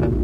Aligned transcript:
Ha 0.00 0.06
ha 0.06 0.10
ha. 0.10 0.21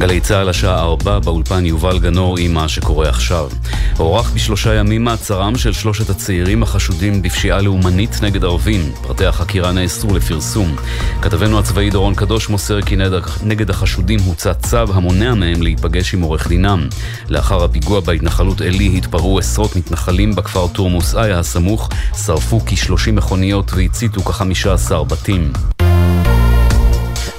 גלי 0.00 0.20
צה"ל 0.20 0.48
השעה 0.48 0.82
4 0.82 1.18
באולפן 1.18 1.66
יובל 1.66 1.98
גנור 1.98 2.38
עם 2.38 2.54
מה 2.54 2.68
שקורה 2.68 3.08
עכשיו. 3.08 3.48
הוארך 3.96 4.30
בשלושה 4.30 4.74
ימים 4.74 5.04
מעצרם 5.04 5.58
של 5.58 5.72
שלושת 5.72 6.10
הצעירים 6.10 6.62
החשודים 6.62 7.22
בפשיעה 7.22 7.60
לאומנית 7.60 8.22
נגד 8.22 8.44
ערבים. 8.44 8.92
פרטי 9.02 9.26
החקירה 9.26 9.72
נאסרו 9.72 10.14
לפרסום. 10.14 10.76
כתבנו 11.22 11.58
הצבאי 11.58 11.90
דורון 11.90 12.14
קדוש 12.14 12.48
מוסר 12.48 12.82
כי 12.82 12.96
נגד 13.42 13.70
החשודים 13.70 14.20
הוצא 14.20 14.52
צו 14.52 14.94
המונע 14.94 15.34
מהם 15.34 15.62
להיפגש 15.62 16.14
עם 16.14 16.20
עורך 16.20 16.48
דינם. 16.48 16.88
לאחר 17.28 17.64
הפיגוע 17.64 18.00
בהתנחלות 18.00 18.60
עלי 18.60 18.94
התפרעו 18.96 19.38
עשרות 19.38 19.76
מתנחלים 19.76 20.34
בכפר 20.34 20.66
תורמוס 20.66 21.14
איה 21.14 21.38
הסמוך, 21.38 21.88
שרפו 22.26 22.60
כ-30 22.60 23.12
מכוניות 23.12 23.72
והציתו 23.72 24.20
כ-15 24.20 25.04
בתים. 25.04 25.52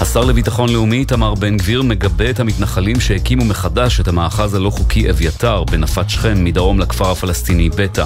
השר 0.01 0.21
לביטחון 0.21 0.69
לאומי 0.69 0.97
איתמר 0.97 1.35
בן 1.35 1.57
גביר 1.57 1.81
מגבה 1.81 2.29
את 2.29 2.39
המתנחלים 2.39 2.99
שהקימו 2.99 3.45
מחדש 3.45 3.99
את 3.99 4.07
המאחז 4.07 4.53
הלא 4.53 4.69
חוקי 4.69 5.09
אביתר 5.09 5.63
בנפת 5.63 6.09
שכם 6.09 6.43
מדרום 6.43 6.79
לכפר 6.79 7.11
הפלסטיני 7.11 7.69
בטא. 7.69 8.05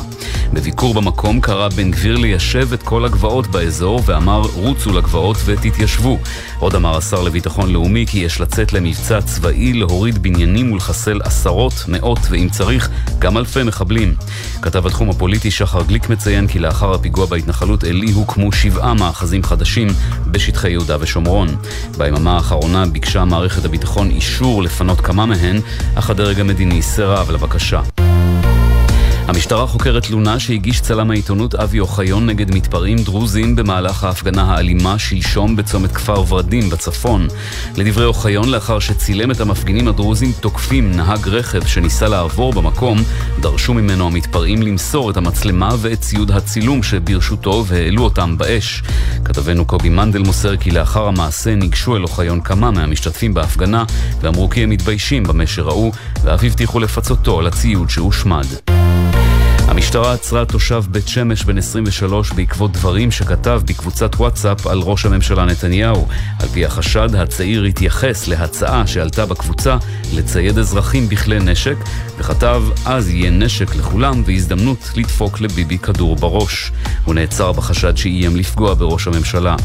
בביקור 0.54 0.94
במקום 0.94 1.42
קרא 1.42 1.68
בן 1.68 1.92
גביר 1.92 2.18
ליישב 2.18 2.74
את 2.74 2.84
כל 2.84 3.06
הגבעות 3.06 3.48
באזור 3.48 4.02
ואמר 4.06 4.42
רוצו 4.56 4.94
לגבעות 4.94 5.38
ותתיישבו. 5.46 6.18
עוד 6.60 6.76
אמר 6.76 6.98
השר 6.98 7.22
לביטחון 7.22 7.74
לאומי 7.74 8.06
כי 8.08 8.20
יש 8.20 8.42
לצאת 8.42 8.74
למבצע 8.74 9.22
צבאי 9.22 9.74
להוריד 9.74 10.24
בניינים 10.24 10.72
ולחסל 10.72 11.22
עשרות, 11.24 11.74
מאות 11.88 12.20
ואם 12.30 12.48
צריך 12.52 12.90
גם 13.20 13.38
אלפי 13.38 13.64
מחבלים. 13.64 14.16
כתב 14.62 14.88
התחום 14.88 15.10
הפוליטי 15.10 15.52
שחר 15.52 15.84
גליק 15.84 16.10
מציין 16.10 16.48
כי 16.48 16.60
לאחר 16.60 16.94
הפיגוע 16.94 17.26
בהתנחלות 17.26 17.84
עלי 17.84 18.12
הוקמו 18.12 18.52
שבעה 18.52 18.94
מאחזים 18.94 19.44
חדשים 19.44 19.88
בשטחי 20.28 20.70
יהודה 20.70 20.98
ושומרון. 21.00 21.48
ביממה 21.98 22.36
האחרונה 22.36 22.86
ביקשה 22.86 23.26
מערכת 23.26 23.66
הביטחון 23.66 24.10
אישור 24.10 24.64
לפנות 24.64 25.02
כמה 25.02 25.26
מהן, 25.26 25.60
אך 25.96 26.10
הדרג 26.10 26.40
המדיני 26.40 26.82
סירב 26.82 27.32
לבקשה. 27.32 27.82
המשטרה 29.28 29.68
חוקרת 29.68 30.04
תלונה 30.04 30.40
שהגיש 30.40 30.82
צלם 30.82 31.12
העיתונות 31.12 31.56
אבי 31.56 31.80
אוחיון 31.80 32.26
נגד 32.26 32.56
מתפרעים 32.56 32.98
דרוזים 32.98 33.56
במהלך 33.56 34.04
ההפגנה 34.04 34.44
האלימה 34.44 35.00
שלשום 35.00 35.56
בצומת 35.56 35.92
כפר 35.92 36.34
ורדים 36.34 36.70
בצפון. 36.70 37.28
לדברי 37.78 38.06
אוחיון, 38.06 38.50
לאחר 38.50 38.80
שצילם 38.80 39.32
את 39.32 39.42
המפגינים 39.42 39.88
הדרוזים 39.88 40.32
תוקפים 40.40 40.92
נהג 40.92 41.28
רכב 41.28 41.66
שניסה 41.66 42.08
לעבור 42.08 42.54
במקום, 42.54 42.98
דרשו 43.40 43.74
ממנו 43.74 44.08
המתפרעים 44.08 44.62
למסור 44.62 45.12
את 45.12 45.18
המצלמה 45.18 45.70
ואת 45.78 46.02
ציוד 46.02 46.32
הצילום 46.32 46.84
שברשותו 46.84 47.66
והעלו 47.68 48.04
אותם 48.04 48.38
באש. 48.38 48.84
כתבנו 49.26 49.66
קובי 49.66 49.90
מנדל 49.90 50.22
מוסר 50.22 50.58
כי 50.58 50.72
לאחר 50.72 51.08
המעשה 51.08 51.56
ניגשו 51.56 51.96
אל 51.96 52.04
אוחיון 52.04 52.42
כמה 52.42 52.72
מהמשתתפים 52.72 53.34
בהפגנה 53.34 53.84
ואמרו 54.22 54.50
כי 54.50 54.64
הם 54.64 54.70
מתביישים 54.70 55.24
במה 55.24 55.48
שראו 55.48 55.92
ואף 56.24 56.44
הבטיחו 56.44 56.80
לפצותו 56.80 57.40
על 57.40 57.48
הציוד 57.48 57.90
שהושמד. 57.90 58.46
המשטרה 59.76 60.14
עצרה 60.14 60.46
תושב 60.46 60.84
בית 60.90 61.08
שמש 61.08 61.44
בן 61.44 61.58
23 61.58 62.32
בעקבות 62.32 62.72
דברים 62.72 63.12
שכתב 63.12 63.62
בקבוצת 63.66 64.16
וואטסאפ 64.16 64.68
על 64.68 64.80
ראש 64.80 65.06
הממשלה 65.06 65.46
נתניהו. 65.46 66.08
על 66.40 66.48
פי 66.48 66.66
החשד, 66.66 67.16
הצעיר 67.16 67.64
התייחס 67.64 68.28
להצעה 68.28 68.88
שעלתה 68.88 69.26
בקבוצה 69.26 69.78
לצייד 70.14 70.58
אזרחים 70.58 71.10
בכלי 71.10 71.40
נשק, 71.40 71.76
וכתב 72.18 72.64
אז 72.86 73.10
יהיה 73.10 73.32
נשק 73.32 73.76
לכולם 73.76 74.24
והזדמנות 74.26 74.92
לדפוק 74.96 75.42
לביבי 75.42 75.78
כדור 75.78 76.16
בראש. 76.16 76.72
הוא 77.06 77.16
נעצר 77.16 77.52
בחשד 77.52 77.98
שאיים 77.98 78.36
לפגוע 78.36 78.74
בראש 78.74 79.08
הממשלה. 79.08 79.56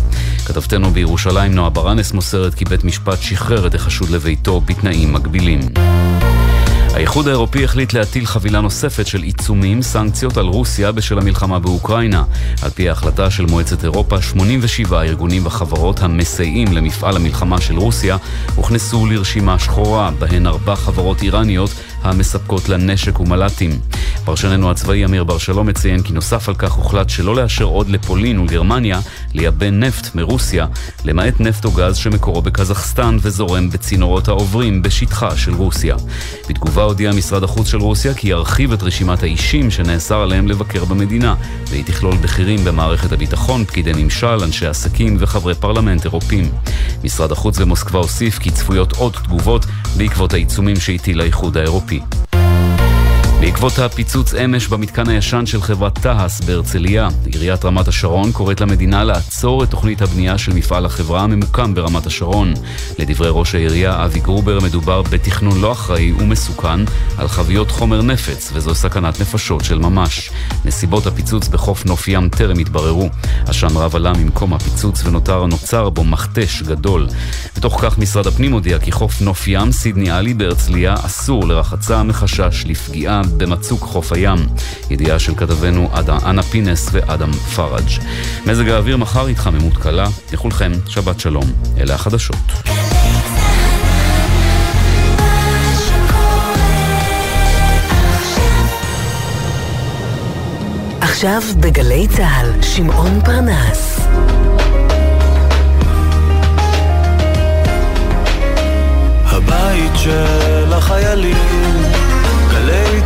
כתבתנו 0.46 0.90
בירושלים 0.90 1.54
נועה 1.54 1.70
ברנס 1.70 2.12
מוסרת 2.12 2.54
כי 2.54 2.64
בית 2.64 2.84
משפט 2.84 3.22
שחרר 3.22 3.66
את 3.66 3.74
החשוד 3.74 4.10
לביתו 4.10 4.60
בתנאים 4.60 5.12
מגבילים. 5.12 5.60
האיחוד 6.94 7.28
האירופי 7.28 7.64
החליט 7.64 7.92
להטיל 7.92 8.26
חבילה 8.26 8.60
נוספת 8.60 9.06
של 9.06 9.22
עיצומים, 9.22 9.82
סנקציות 9.82 10.36
על 10.36 10.46
רוסיה 10.46 10.92
בשל 10.92 11.18
המלחמה 11.18 11.58
באוקראינה. 11.58 12.24
על 12.62 12.70
פי 12.70 12.88
ההחלטה 12.88 13.30
של 13.30 13.46
מועצת 13.46 13.84
אירופה, 13.84 14.22
87 14.22 15.02
ארגונים 15.02 15.46
וחברות 15.46 16.00
המסייעים 16.00 16.72
למפעל 16.72 17.16
המלחמה 17.16 17.60
של 17.60 17.76
רוסיה 17.76 18.16
הוכנסו 18.54 19.06
לרשימה 19.06 19.58
שחורה, 19.58 20.10
בהן 20.18 20.46
ארבע 20.46 20.76
חברות 20.76 21.22
איראניות 21.22 21.70
המספקות 22.02 22.68
לה 22.68 22.76
נשק 22.76 23.20
ומל"טים. 23.20 23.70
פרשננו 24.24 24.70
הצבאי 24.70 25.04
אמיר 25.04 25.24
בר 25.24 25.38
שלום 25.38 25.66
מציין 25.66 26.02
כי 26.02 26.12
נוסף 26.12 26.48
על 26.48 26.54
כך 26.54 26.72
הוחלט 26.72 27.10
שלא 27.10 27.36
לאשר 27.36 27.64
עוד 27.64 27.88
לפולין 27.88 28.38
ולגרמניה 28.38 29.00
לייבא 29.34 29.70
נפט 29.70 30.14
מרוסיה, 30.14 30.66
למעט 31.04 31.40
נפט 31.40 31.64
או 31.64 31.70
גז 31.70 31.96
שמקורו 31.96 32.42
בקזחסטן 32.42 33.16
וזורם 33.20 33.70
בצינורות 33.70 34.28
העוברים 34.28 34.82
בשטחה 34.82 35.36
של 35.36 35.54
רוסיה. 35.54 35.96
בתגובה 36.48 36.82
הודיע 36.82 37.12
משרד 37.12 37.42
החוץ 37.42 37.68
של 37.68 37.78
רוסיה 37.78 38.14
כי 38.14 38.28
ירחיב 38.28 38.72
את 38.72 38.82
רשימת 38.82 39.22
האישים 39.22 39.70
שנאסר 39.70 40.20
עליהם 40.20 40.48
לבקר 40.48 40.84
במדינה, 40.84 41.34
והיא 41.68 41.84
תכלול 41.84 42.16
בכירים 42.16 42.64
במערכת 42.64 43.12
הביטחון, 43.12 43.64
פקידי 43.64 43.92
ממשל, 43.92 44.42
אנשי 44.44 44.66
עסקים 44.66 45.16
וחברי 45.18 45.54
פרלמנט 45.54 46.04
אירופים. 46.04 46.50
משרד 47.04 47.32
החוץ 47.32 47.58
במוסקבה 47.58 47.98
הוסיף 47.98 48.38
כי 48.38 48.50
צפויות 48.50 48.92
עוד 48.92 49.12
תגובות 49.12 49.66
בעקבות 49.96 50.32
העיצומים 50.32 50.76
שהטיל 50.76 51.20
האיחוד 51.20 51.56
האירופי. 51.56 51.89
City. 51.90 52.49
בעקבות 53.40 53.78
הפיצוץ 53.78 54.34
אמש 54.34 54.68
במתקן 54.68 55.08
הישן 55.08 55.46
של 55.46 55.62
חברת 55.62 55.98
תהס 55.98 56.40
בהרצליה, 56.40 57.08
עיריית 57.26 57.64
רמת 57.64 57.88
השרון 57.88 58.32
קוראת 58.32 58.60
למדינה 58.60 59.04
לעצור 59.04 59.64
את 59.64 59.70
תוכנית 59.70 60.02
הבנייה 60.02 60.38
של 60.38 60.52
מפעל 60.52 60.86
החברה 60.86 61.22
הממוקם 61.22 61.74
ברמת 61.74 62.06
השרון. 62.06 62.54
לדברי 62.98 63.28
ראש 63.32 63.54
העירייה 63.54 64.04
אבי 64.04 64.20
גרובר 64.20 64.58
מדובר 64.60 65.02
בתכנון 65.02 65.60
לא 65.60 65.72
אחראי 65.72 66.12
ומסוכן 66.12 66.80
על 67.18 67.28
חביות 67.28 67.70
חומר 67.70 68.02
נפץ, 68.02 68.50
וזו 68.54 68.74
סכנת 68.74 69.20
נפשות 69.20 69.64
של 69.64 69.78
ממש. 69.78 70.30
נסיבות 70.64 71.06
הפיצוץ 71.06 71.48
בחוף 71.48 71.86
נוף 71.86 72.08
ים 72.08 72.28
טרם 72.28 72.58
התבררו. 72.58 73.08
עשן 73.46 73.76
רב 73.76 73.96
עלה 73.96 74.12
ממקום 74.12 74.54
הפיצוץ 74.54 75.04
ונותר 75.04 75.46
נוצר 75.46 75.90
בו 75.90 76.04
מכתש 76.04 76.62
גדול. 76.62 77.06
בתוך 77.56 77.80
כך 77.82 77.98
משרד 77.98 78.26
הפנים 78.26 78.52
הודיע 78.52 78.78
כי 78.78 78.92
חוף 78.92 79.20
נוף 79.20 79.48
ים 79.48 79.72
סידני 79.72 80.10
עלי 80.10 80.34
בהרצליה 80.34 80.94
אסור 80.94 81.46
לרחצה 81.46 82.02
מחשש 82.02 82.64
לפגיעה 82.66 83.22
במצוק 83.36 83.80
חוף 83.80 84.12
הים. 84.12 84.38
ידיעה 84.90 85.18
של 85.18 85.34
כתבנו 85.34 85.90
אנה 86.26 86.42
פינס 86.42 86.88
ואדם 86.92 87.32
פראג'. 87.32 87.88
מזג 88.46 88.68
האוויר 88.68 88.96
מחר 88.96 89.26
התחממות 89.26 89.76
קלה. 89.76 90.06
לכולכם, 90.32 90.72
שבת 90.86 91.20
שלום. 91.20 91.44
אלה 91.78 91.94
החדשות. 91.94 92.36
עכשיו 101.00 101.42
בגלי 101.60 102.06
צה"ל, 102.08 102.62
שמעון 102.62 103.20
פרנס. 103.24 104.00
הבית 109.24 109.92
של 109.94 110.72
החיילים 110.72 112.09
גלי 112.90 113.00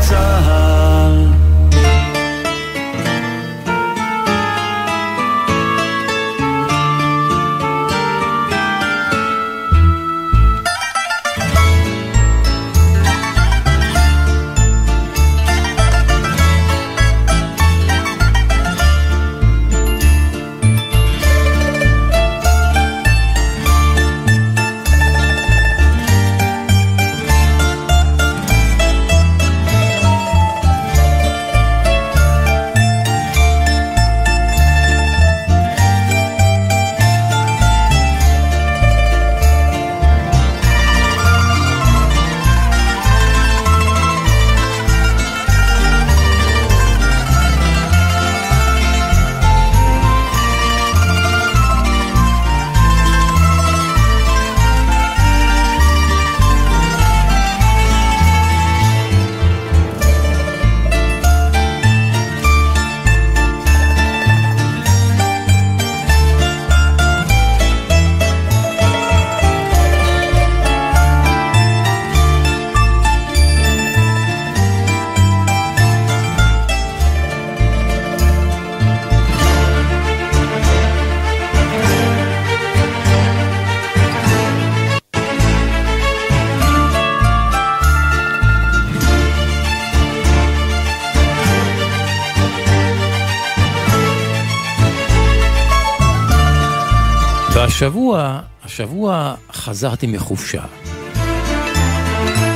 צהל 97.84 97.92
והשבוע, 97.92 98.40
השבוע 98.64 99.34
חזרתי 99.52 100.06
מחופשה. 100.06 100.62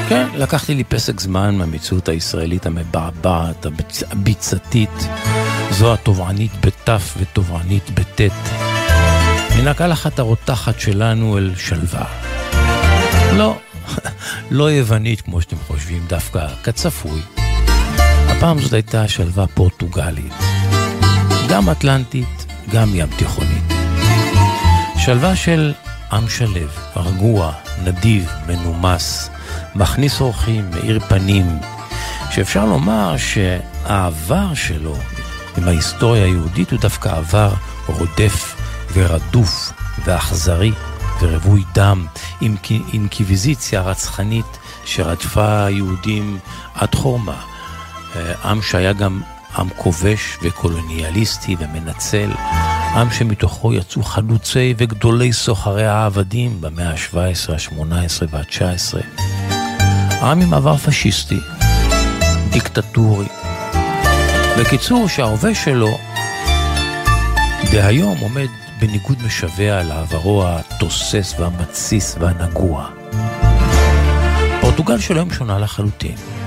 כן, 0.08 0.28
לקחתי 0.34 0.74
לי 0.74 0.84
פסק 0.84 1.20
זמן 1.20 1.54
מהמציאות 1.54 2.08
הישראלית 2.08 2.66
המבעבעת, 2.66 3.66
הביצתית, 4.10 5.08
זו 5.70 5.92
התובענית 5.92 6.50
בתף 6.66 7.14
ותובענית 7.18 7.90
בטית. 7.90 8.32
מן 9.58 9.68
הקלחת 9.68 10.18
הרותחת 10.18 10.80
שלנו 10.80 11.38
אל 11.38 11.52
שלווה. 11.56 12.04
לא, 13.36 13.58
לא 14.50 14.70
יוונית 14.70 15.20
כמו 15.20 15.40
שאתם 15.40 15.56
חושבים, 15.66 16.04
דווקא 16.06 16.46
כצפוי. 16.64 17.20
הפעם 18.28 18.58
זאת 18.58 18.72
הייתה 18.72 19.08
שלווה 19.08 19.46
פורטוגלית. 19.46 20.32
גם 21.48 21.70
אטלנטית, 21.70 22.46
גם 22.72 22.88
ים 22.94 23.08
תיכונית. 23.18 23.57
שלווה 25.08 25.36
של 25.36 25.72
עם 26.12 26.28
שלו, 26.28 26.78
רגוע, 26.96 27.52
נדיב, 27.84 28.30
מנומס, 28.46 29.30
מכניס 29.74 30.20
אורחים, 30.20 30.70
מאיר 30.70 31.00
פנים, 31.00 31.58
שאפשר 32.30 32.64
לומר 32.64 33.16
שהעבר 33.16 34.54
שלו 34.54 34.96
עם 35.56 35.68
ההיסטוריה 35.68 36.24
היהודית 36.24 36.70
הוא 36.70 36.80
דווקא 36.80 37.08
עבר 37.08 37.52
רודף 37.86 38.56
ורדוף 38.92 39.72
ואכזרי 40.04 40.72
ורווי 41.20 41.62
דם, 41.74 42.06
עם 42.40 42.56
אינקוויזיציה 42.92 43.80
רצחנית 43.80 44.58
שרדפה 44.84 45.70
יהודים 45.70 46.38
עד 46.74 46.94
חורמה. 46.94 47.40
אה, 48.16 48.32
עם 48.44 48.62
שהיה 48.62 48.92
גם 48.92 49.20
עם 49.58 49.68
כובש 49.76 50.38
וקולוניאליסטי 50.42 51.56
ומנצל, 51.58 52.30
עם 52.94 53.10
שמתוכו 53.10 53.72
יצאו 53.72 54.02
חלוצי 54.02 54.74
וגדולי 54.78 55.32
סוחרי 55.32 55.86
העבדים 55.86 56.60
במאה 56.60 56.90
ה-17, 56.90 57.52
ה-18 57.52 58.26
וה-19. 58.30 58.98
עם 60.22 60.40
עם 60.40 60.54
עבר 60.54 60.76
פשיסטי, 60.76 61.38
דיקטטורי. 62.50 63.26
בקיצור, 64.58 65.08
שההווה 65.08 65.54
שלו 65.54 65.98
דהיום 67.72 68.18
עומד 68.18 68.48
בניגוד 68.80 69.18
משווע 69.26 69.82
לעברו 69.82 70.44
התוסס 70.46 71.34
והמתסיס 71.38 72.16
והנגוע. 72.20 72.88
פורטוגל 74.60 74.98
של 74.98 75.14
היום 75.14 75.32
שונה 75.32 75.58
לחלוטין. 75.58 76.37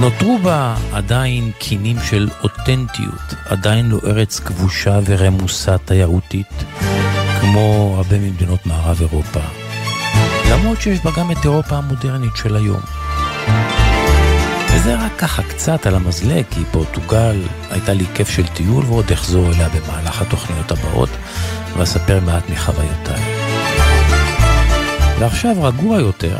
נותרו 0.00 0.38
בה 0.38 0.74
עדיין 0.92 1.50
קינים 1.58 1.96
של 2.00 2.28
אותנטיות, 2.42 3.34
עדיין 3.48 3.88
לא 3.88 3.98
ארץ 4.06 4.40
כבושה 4.40 4.98
ורמוסה 5.04 5.78
תיירותית, 5.78 6.64
כמו 7.40 7.94
הרבה 7.96 8.18
ממדינות 8.18 8.66
מערב 8.66 9.00
אירופה. 9.00 9.40
למרות 10.50 10.80
שיש 10.80 11.00
בה 11.04 11.10
גם 11.16 11.30
את 11.30 11.36
אירופה 11.44 11.76
המודרנית 11.76 12.36
של 12.36 12.56
היום. 12.56 12.80
וזה 14.74 14.94
רק 14.94 15.12
ככה 15.18 15.42
קצת 15.42 15.86
על 15.86 15.94
המזלג, 15.94 16.44
כי 16.50 16.60
פורטוגל 16.72 17.42
הייתה 17.70 17.92
לי 17.92 18.04
כיף 18.14 18.28
של 18.28 18.46
טיול 18.46 18.84
ועוד 18.84 19.12
אחזור 19.12 19.46
אליה 19.46 19.68
במהלך 19.68 20.22
התוכניות 20.22 20.70
הבאות, 20.70 21.10
ואספר 21.76 22.20
מעט 22.20 22.50
מחוויותיי. 22.50 23.22
ועכשיו 25.18 25.62
רגוע 25.62 25.98
יותר, 26.00 26.36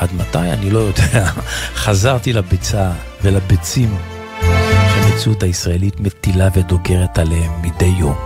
עד 0.00 0.10
מתי 0.14 0.38
אני 0.38 0.70
לא 0.70 0.78
יודע, 0.78 1.30
חזרתי 1.84 2.32
לביצה 2.32 2.90
ולביצים 3.22 3.96
שהמציאות 4.40 5.42
הישראלית 5.42 6.00
מטילה 6.00 6.48
ודוגרת 6.54 7.18
עליהם 7.18 7.62
מדי 7.62 7.92
יום. 7.98 8.16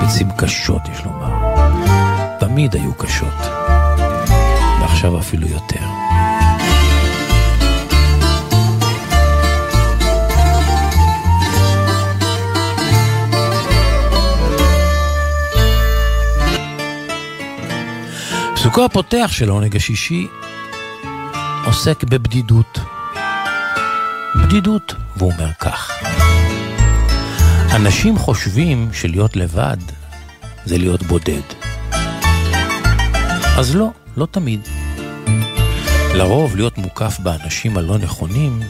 ביצים 0.00 0.28
קשות, 0.36 0.82
יש 0.92 1.04
לומר. 1.04 1.32
תמיד 2.40 2.74
היו 2.74 2.94
קשות. 2.94 3.34
ועכשיו 4.80 5.18
אפילו 5.18 5.48
יותר. 5.48 5.84
פסוקו 18.54 18.84
הפותח 18.84 19.30
של 19.32 19.48
העונג 19.48 19.76
השישי 19.76 20.26
עוסק 21.68 22.04
בבדידות. 22.04 22.78
בדידות, 24.36 24.94
והוא 25.16 25.32
אומר 25.32 25.52
כך: 25.60 25.92
אנשים 27.74 28.18
חושבים 28.18 28.88
שלהיות 28.92 29.36
לבד 29.36 29.76
זה 30.64 30.78
להיות 30.78 31.02
בודד. 31.02 31.42
אז 33.58 33.76
לא, 33.76 33.90
לא 34.16 34.26
תמיד. 34.30 34.60
לרוב 36.14 36.56
להיות 36.56 36.78
מוקף 36.78 37.18
באנשים 37.18 37.78
הלא 37.78 37.98
נכונים, 37.98 38.60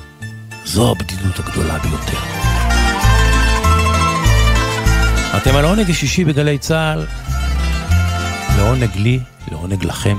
זו 0.64 0.90
הבדידות 0.90 1.38
הגדולה 1.38 1.78
ביותר. 1.78 2.18
אתם 5.36 5.56
על 5.56 5.64
העונג 5.64 5.90
השישי 5.90 6.24
בגלי 6.24 6.58
צה"ל, 6.58 7.06
לעונג 8.56 8.96
לי, 8.96 9.20
לעונג 9.50 9.84
לכם. 9.84 10.16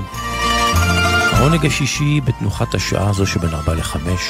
העונג 1.40 1.66
השישי 1.66 2.20
בתנוחת 2.20 2.74
השעה 2.74 3.10
הזו 3.10 3.26
שבין 3.26 3.50
ארבע 3.54 3.74
לחמש. 3.74 4.20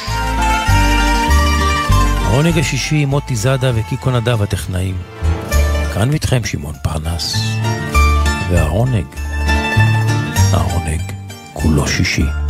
העונג 2.24 2.58
השישי 2.58 2.96
עם 2.96 3.08
מוטי 3.08 3.36
זאדה 3.36 3.72
וקיקו 3.74 4.10
נדב 4.10 4.42
הטכנאים. 4.42 4.96
כאן 5.94 6.12
איתכם 6.12 6.44
שמעון 6.44 6.74
פרנס. 6.82 7.36
והעונג, 8.50 9.06
העונג 10.52 11.02
כולו 11.52 11.88
שישי. 11.88 12.49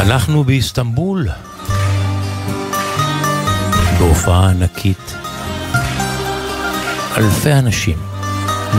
אנחנו 0.00 0.44
באיסטנבול, 0.44 1.28
בהופעה 3.98 4.50
ענקית. 4.50 5.14
אלפי 7.16 7.52
אנשים 7.52 7.98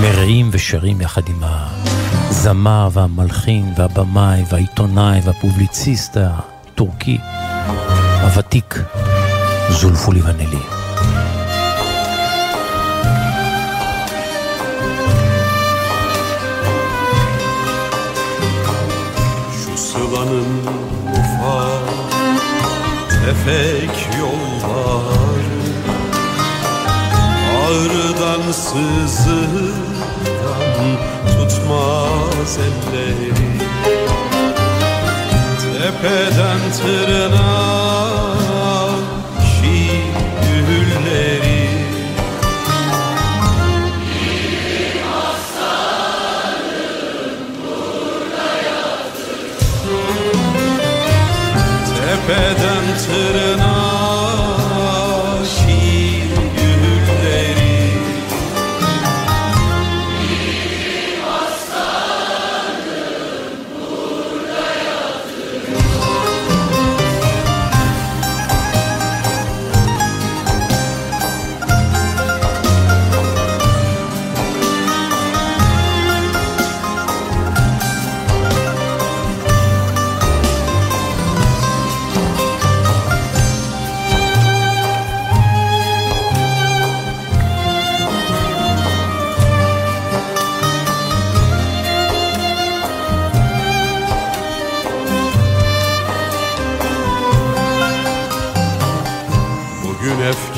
מרעים 0.02 0.50
ושרים 0.52 1.02
יחד 1.02 1.22
עם 1.28 1.40
הזמר 1.42 2.90
והמלחין 2.94 3.74
והבמאי 3.78 4.44
והעיתונאי 4.50 5.20
והפובליציסט 5.24 6.18
הטורקי 6.18 7.18
הוותיק 8.22 8.80
זולפו 9.70 10.12
ליבנלי. 10.12 10.66
Sıvanın 19.92 20.81
tefek 23.26 23.96
yollar. 24.20 25.44
Ağrıdan 27.68 28.52
sızıdan 28.52 29.92
tutmaz 31.28 32.58
elleri. 32.58 33.52
Tepeden 35.62 36.60
tırnağa 36.82 38.11
tepeden 52.32 52.98
tırnağa 52.98 53.81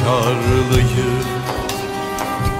tarlayı 0.03 1.13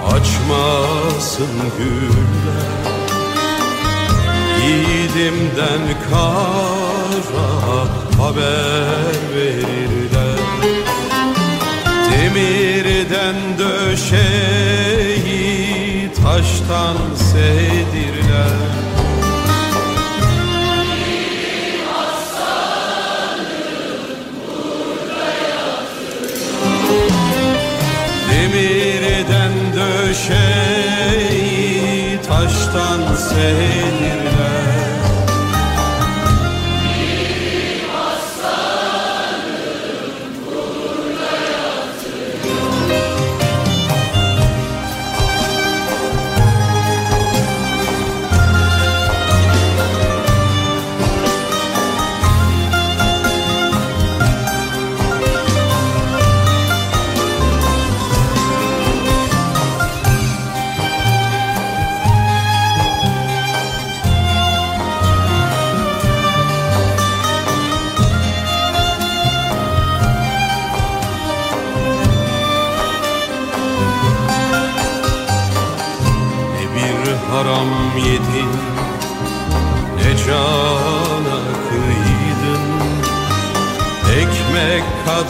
açmasın 0.08 1.56
güller. 1.78 2.84
Yiğidimden 4.66 5.84
kara 6.10 7.52
haber 8.24 9.16
verirler. 9.36 10.40
Demirden 12.12 13.38
döşeyi 13.60 15.04
taştan 16.24 16.98
sedirler 17.16 18.83
sei. 33.54 33.93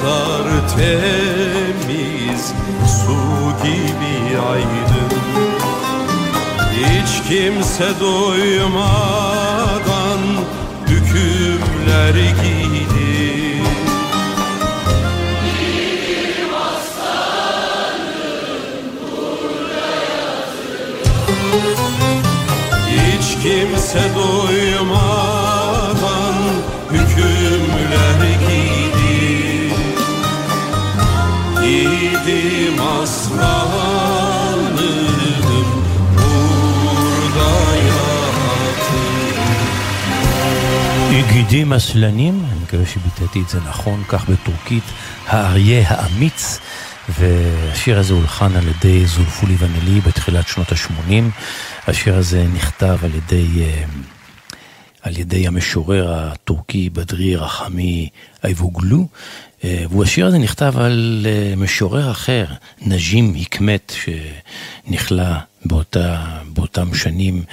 Kadar 0.04 0.46
temiz 0.76 2.44
Su 2.88 3.18
gibi 3.64 4.18
aydın 4.40 5.12
Hiç 6.74 7.12
kimse 7.30 7.90
doymadan 8.00 9.42
Hükümler 10.88 12.14
giydin 12.14 13.64
Hiç 22.90 23.28
kimse 23.44 24.04
doymadan 24.16 24.73
Giydim 32.26 32.82
aslanım 32.82 34.78
burada 36.16 37.54
גידים 41.34 41.74
אסלנים, 41.74 42.46
אני 42.52 42.60
מקווה 42.64 42.86
שביטאתי 42.86 43.42
את 43.42 43.50
זה 43.50 43.60
נכון, 43.70 44.04
כך 44.08 44.30
בטורקית, 44.30 44.84
האריה 45.28 45.84
האמיץ. 45.88 46.60
והשיר 47.10 48.00
הזה 48.00 48.14
הולחן 48.14 48.56
על 48.56 48.68
ידי 48.68 49.06
זולפולי 49.06 49.56
ונלי 49.60 50.02
בתחילת 50.02 50.48
שנות 50.48 50.72
ה-80. 50.72 51.14
השיר 51.88 52.18
הזה 52.18 52.46
נכתב 52.54 52.98
על 53.04 53.16
ידי, 53.16 53.48
אה, 53.62 53.84
על 55.02 55.18
ידי 55.18 55.48
המשורר 55.48 56.14
הטורקי 56.14 56.90
בדרי 56.90 57.36
רחמי 57.36 58.10
אייבוגלו, 58.44 59.08
והשיר 59.64 60.26
הזה 60.28 60.38
נכתב 60.38 60.74
על 60.78 61.26
אה, 61.30 61.56
משורר 61.56 62.12
אחר, 62.12 62.46
נג'ים 62.82 63.34
היקמת, 63.34 63.94
שנכלא 64.86 65.24
באותה, 65.66 66.26
באותם 66.46 66.94
שנים 66.94 67.44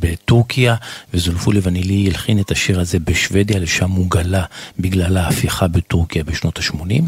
בטורקיה, 0.00 0.74
וזולפולי 1.14 1.60
ונילי 1.62 2.06
הלחין 2.06 2.40
את 2.40 2.50
השיר 2.50 2.80
הזה 2.80 2.98
בשוודיה, 2.98 3.58
לשם 3.58 3.90
הוא 3.90 4.10
גלה 4.10 4.44
בגלל 4.78 5.16
ההפיכה 5.16 5.68
בטורקיה 5.68 6.24
בשנות 6.24 6.58
ה-80. 6.58 7.02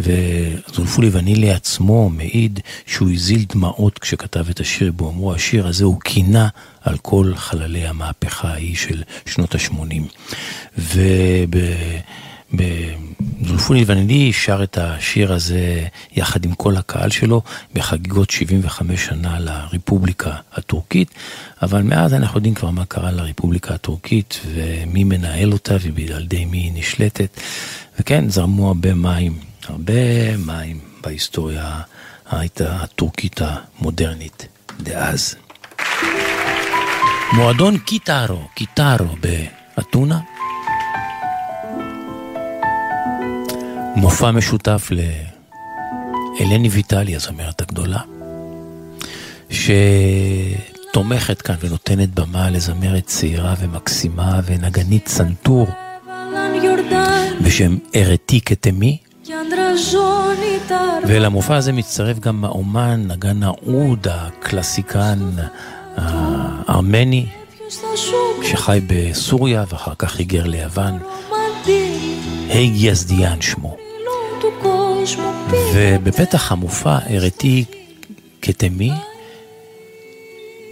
וזולפולי 0.00 1.08
ונילי 1.12 1.50
עצמו 1.50 2.10
מעיד 2.10 2.60
שהוא 2.86 3.10
הזיל 3.12 3.44
דמעות 3.52 3.98
כשכתב 3.98 4.50
את 4.50 4.60
השיר 4.60 4.92
בו, 4.92 5.10
אמרו 5.10 5.34
השיר 5.34 5.66
הזה 5.66 5.84
הוא 5.84 6.00
קינה 6.00 6.48
על 6.80 6.96
כל 6.98 7.32
חללי 7.36 7.86
המהפכה 7.86 8.48
ההיא 8.48 8.76
של 8.76 9.02
שנות 9.26 9.54
ה-80. 9.54 10.02
וזולפולי 12.58 13.84
ונילי 13.86 14.32
שר 14.32 14.62
את 14.62 14.78
השיר 14.78 15.32
הזה 15.32 15.86
יחד 16.12 16.44
עם 16.44 16.54
כל 16.54 16.76
הקהל 16.76 17.10
שלו 17.10 17.42
בחגיגות 17.74 18.30
75 18.30 19.06
שנה 19.06 19.40
לרפובליקה 19.40 20.36
הטורקית, 20.52 21.10
אבל 21.62 21.82
מאז 21.82 22.14
אנחנו 22.14 22.38
יודעים 22.38 22.54
כבר 22.54 22.70
מה 22.70 22.84
קרה 22.84 23.10
לרפובליקה 23.10 23.74
הטורקית 23.74 24.40
ומי 24.54 25.04
מנהל 25.04 25.52
אותה 25.52 25.74
ועל 26.08 26.22
ידי 26.22 26.44
מי 26.44 26.58
היא 26.58 26.72
נשלטת, 26.74 27.40
וכן, 28.00 28.30
זרמו 28.30 28.66
הרבה 28.66 28.94
מים. 28.94 29.38
הרבה 29.68 30.36
מים 30.36 30.80
בהיסטוריה 31.02 31.80
הטורקית 32.60 33.40
המודרנית 33.42 34.48
דאז. 34.80 35.36
מועדון 37.32 37.78
קיטארו, 37.78 38.48
קיטארו 38.54 39.16
באתונה. 39.76 40.20
מופע 43.96 44.30
משותף 44.30 44.90
לאלני 46.40 46.68
ויטלי, 46.68 47.16
הזמרת 47.16 47.60
הגדולה, 47.60 48.00
שתומכת 49.50 51.42
כאן 51.42 51.54
ונותנת 51.60 52.14
במה 52.14 52.50
לזמרת 52.50 53.06
צעירה 53.06 53.54
ומקסימה 53.60 54.40
ונגנית 54.44 55.08
סנטור 55.08 55.66
בשם 57.44 57.76
ארתי 57.96 58.40
קטמי. 58.40 58.98
ולמופע 61.06 61.56
הזה 61.56 61.72
מצטרף 61.72 62.18
גם 62.18 62.44
האומן, 62.44 63.04
נגן 63.06 63.42
האוד, 63.42 64.06
הקלסיקן 64.10 65.18
הארמני, 65.96 67.26
שחי 68.42 68.80
בסוריה 68.86 69.64
ואחר 69.68 69.94
כך 69.98 70.16
היגר 70.16 70.46
ליוון, 70.46 70.98
הייג 72.48 72.72
יזדיאן 72.76 73.40
שמו. 73.40 73.83
ובפתח 75.74 76.52
המופע 76.52 76.98
הראתי 77.06 77.64
כתמי 78.42 78.90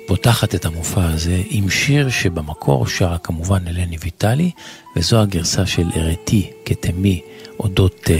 פותחת 0.06 0.54
את 0.54 0.64
המופע 0.64 1.04
הזה 1.04 1.42
עם 1.50 1.70
שיר 1.70 2.10
שבמקור 2.10 2.86
שרה 2.86 3.18
כמובן 3.18 3.68
אלני 3.68 3.96
ויטלי, 4.00 4.50
וזו 4.96 5.20
הגרסה 5.20 5.66
של 5.66 5.86
הראתי 5.94 6.50
כתמי 6.64 7.20
אודות 7.58 8.00
uh, 8.04 8.10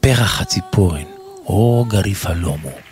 פרח 0.00 0.40
הציפורן, 0.40 1.04
או 1.46 1.84
גריף 1.88 2.26
הלומו. 2.26 2.87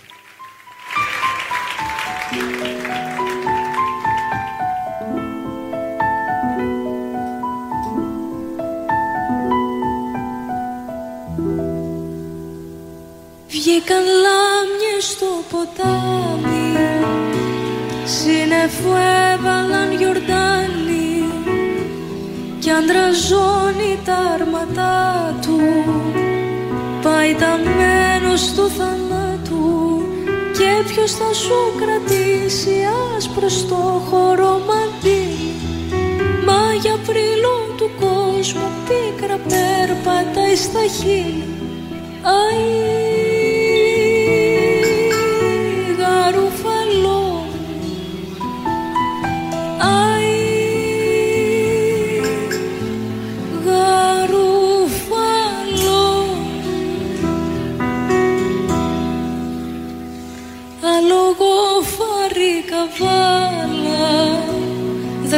Βγήκαν 13.68 14.04
λάμιες 14.24 15.04
στο 15.04 15.26
ποτάμι. 15.50 16.76
Σύννεφο 18.04 18.94
έβαλαν 19.32 19.92
γιορτάνι. 19.98 21.24
Κι 22.58 22.70
αντραζώνει 22.70 23.98
τα 24.04 24.16
αρματά 24.34 25.34
του. 25.42 25.60
Παϊταμένος 27.02 28.52
του 28.54 28.70
θανάτου 28.76 30.02
Και 30.52 30.70
ποιος 30.88 31.12
θα 31.12 31.32
σου 31.32 31.58
κρατήσει 31.80 32.76
άσπρο 33.16 33.48
στο 33.48 34.02
χώρο 34.08 34.60
μαντί. 34.68 35.26
Μα 36.46 36.74
για 36.80 36.96
πρίλο 37.06 37.74
του 37.76 37.90
κόσμου 38.00 38.70
πίκρα 38.86 39.38
περπατάει 39.48 40.56
στα 40.56 40.82
χείλη 40.98 41.46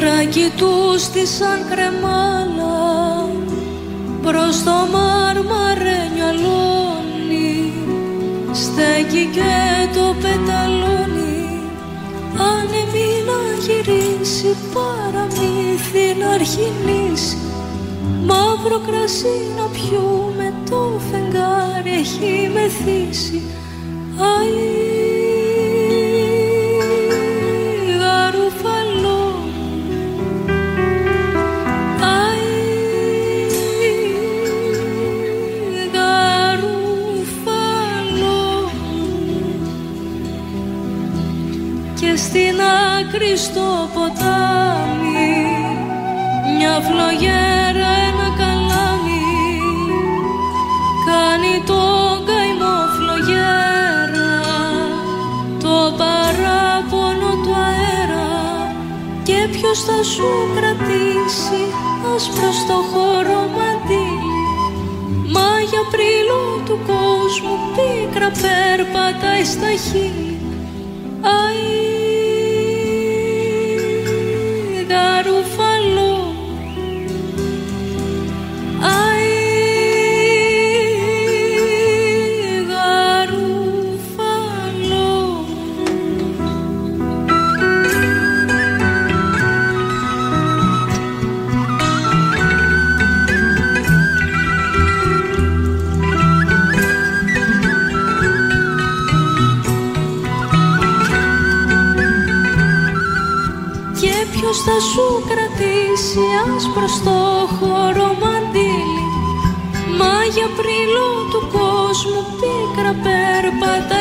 Δράκι 0.01 0.53
του 0.57 0.99
σαν 1.39 1.61
κρεμάλα 1.71 3.29
προς 4.23 4.63
το 4.63 4.77
μάρμαρένιο 4.93 6.27
αλόνι 6.29 7.73
στέκει 8.53 9.29
και 9.33 9.55
το 9.95 10.15
πεταλόνι 10.23 11.61
άνεμη 12.51 13.11
να 13.29 13.41
γυρίσει 13.65 14.57
παραμύθι 14.73 16.21
να 16.21 16.29
αρχινήσει 16.29 17.37
μαύρο 18.25 18.81
κρασί 18.87 19.39
να 19.57 19.67
πιούμε 19.67 20.53
το 20.71 21.01
φεγγάρι 21.11 21.91
έχει 21.99 22.51
μεθύσει. 22.55 23.43
Αϊ, 24.19 24.98
άκρη 43.19 43.37
στο 43.37 43.89
ποτάμι 43.95 45.35
μια 46.57 46.75
φλογέρα 46.89 47.89
ένα 48.09 48.29
καλάμι. 48.41 49.27
Κάνει 51.09 51.55
το 51.67 51.83
καημό 52.29 52.77
φλογέρα 52.97 54.31
το 55.63 55.77
παράπονο 56.01 57.31
του 57.43 57.55
αέρα. 57.67 58.29
Και 59.23 59.49
ποιος 59.53 59.79
θα 59.85 60.03
σου 60.03 60.29
κρατήσει 60.57 61.63
άσπρο 62.15 62.53
στο 62.53 62.79
χώρο 62.91 63.41
μαντήλι; 63.57 64.41
Μα 65.33 65.51
για 65.71 65.83
πρίλο 65.93 66.43
του 66.67 66.79
κόσμου 66.87 67.57
πίκρα 67.75 68.31
περπατάει 68.43 69.45
στα 69.45 69.71
χείλη 69.87 70.28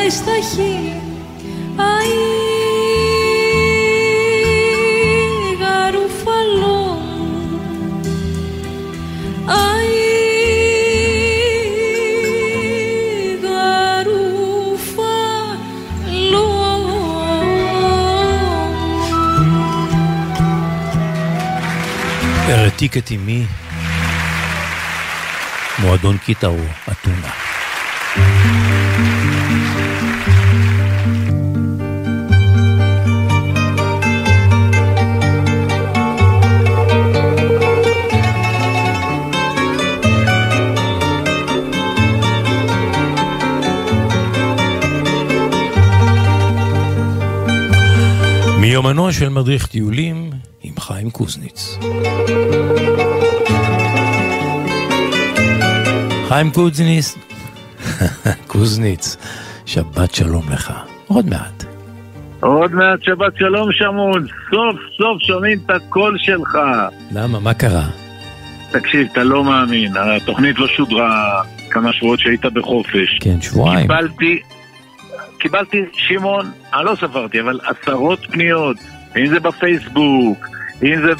χάρη 0.08 0.10
στα 0.10 0.32
χείλη 0.54 1.00
Αΐ 1.76 2.20
γαρουφαλό 5.60 6.80
μου. 7.16 7.60
Αΐ 9.46 9.88
γαρουφαλό 13.42 14.88
Μουαντών 25.76 26.20
Κίταου 26.24 26.60
Ατούνα. 26.86 27.32
מיומנו 48.82 49.12
של 49.12 49.28
מדריך 49.28 49.66
טיולים 49.66 50.30
עם 50.62 50.72
חיים 50.80 51.10
קוזניץ. 51.10 51.78
חיים 56.28 56.50
קוזניץ, 56.50 57.14
קוזניץ, 58.52 59.16
שבת 59.66 60.14
שלום 60.14 60.42
לך. 60.52 60.72
עוד 61.06 61.26
מעט. 61.26 61.64
עוד 62.40 62.72
מעט 62.72 63.02
שבת 63.02 63.32
שלום 63.38 63.72
שמון, 63.72 64.26
סוף 64.50 64.76
סוף 64.98 65.22
שומעים 65.22 65.58
את 65.64 65.70
הקול 65.70 66.16
שלך. 66.18 66.58
למה? 67.12 67.40
מה 67.40 67.54
קרה? 67.54 67.86
תקשיב, 68.70 69.08
אתה 69.12 69.24
לא 69.24 69.44
מאמין, 69.44 69.92
התוכנית 69.96 70.58
לא 70.58 70.66
שודרה 70.66 71.42
כמה 71.70 71.92
שבועות 71.92 72.20
שהיית 72.20 72.44
בחופש. 72.44 73.18
כן, 73.20 73.42
שבועיים. 73.42 73.82
קיבלתי, 73.82 74.40
קיבלתי, 75.38 75.84
שמעון, 75.92 76.50
אני 76.74 76.84
לא 76.84 76.94
ספרתי, 76.94 77.40
אבל 77.40 77.60
עשרות 77.66 78.18
פניות, 78.30 78.76
אם 79.16 79.26
זה 79.26 79.40
בפייסבוק, 79.40 80.46
אם 80.82 81.00
זה 81.02 81.12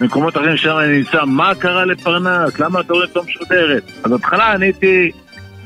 במקומות 0.00 0.36
אחרים 0.36 0.56
שם 0.56 0.76
אני 0.78 0.96
נמצא, 0.98 1.24
מה 1.24 1.54
קרה 1.54 1.84
לפרנס? 1.84 2.58
למה 2.58 2.80
רואה 2.88 3.04
אותו 3.06 3.22
משודרת? 3.22 3.82
אז 4.04 4.10
בהתחלה 4.10 4.52
עניתי, 4.52 5.10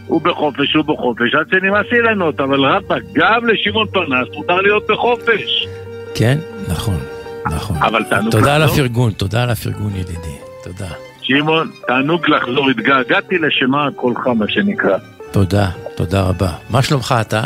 הוא 0.07 0.21
בחופש, 0.21 0.75
הוא 0.75 0.85
בחופש, 0.85 1.35
עד 1.35 1.47
שנמאס 1.51 1.87
לי 1.93 2.03
לענות, 2.03 2.41
אבל 2.41 2.65
רבאק, 2.65 3.03
גם 3.13 3.47
לשמעון 3.47 3.87
פרנס 3.93 4.29
מותר 4.35 4.61
להיות 4.61 4.87
בחופש. 4.89 5.67
כן, 6.15 6.39
נכון, 6.69 6.99
נכון. 7.47 7.77
אבל 7.77 8.05
תענוג 8.05 8.33
תודה 8.33 8.55
על. 8.55 8.63
הפרגון, 8.63 9.13
תודה 9.13 9.43
על 9.43 9.51
הפרגון 9.51 9.93
ידידי, 9.97 10.37
תודה. 10.65 10.91
שמעון, 11.23 11.71
תענוג 11.87 12.31
לחזור, 12.31 12.71
התגעגעתי 12.71 13.39
לשמע 13.39 13.89
קולך, 13.97 14.27
מה 14.27 14.45
שנקרא. 14.49 14.99
תודה, 15.31 15.71
תודה 15.97 16.23
רבה. 16.23 16.51
מה 16.71 16.83
שלומך 16.83 17.15
אתה? 17.21 17.43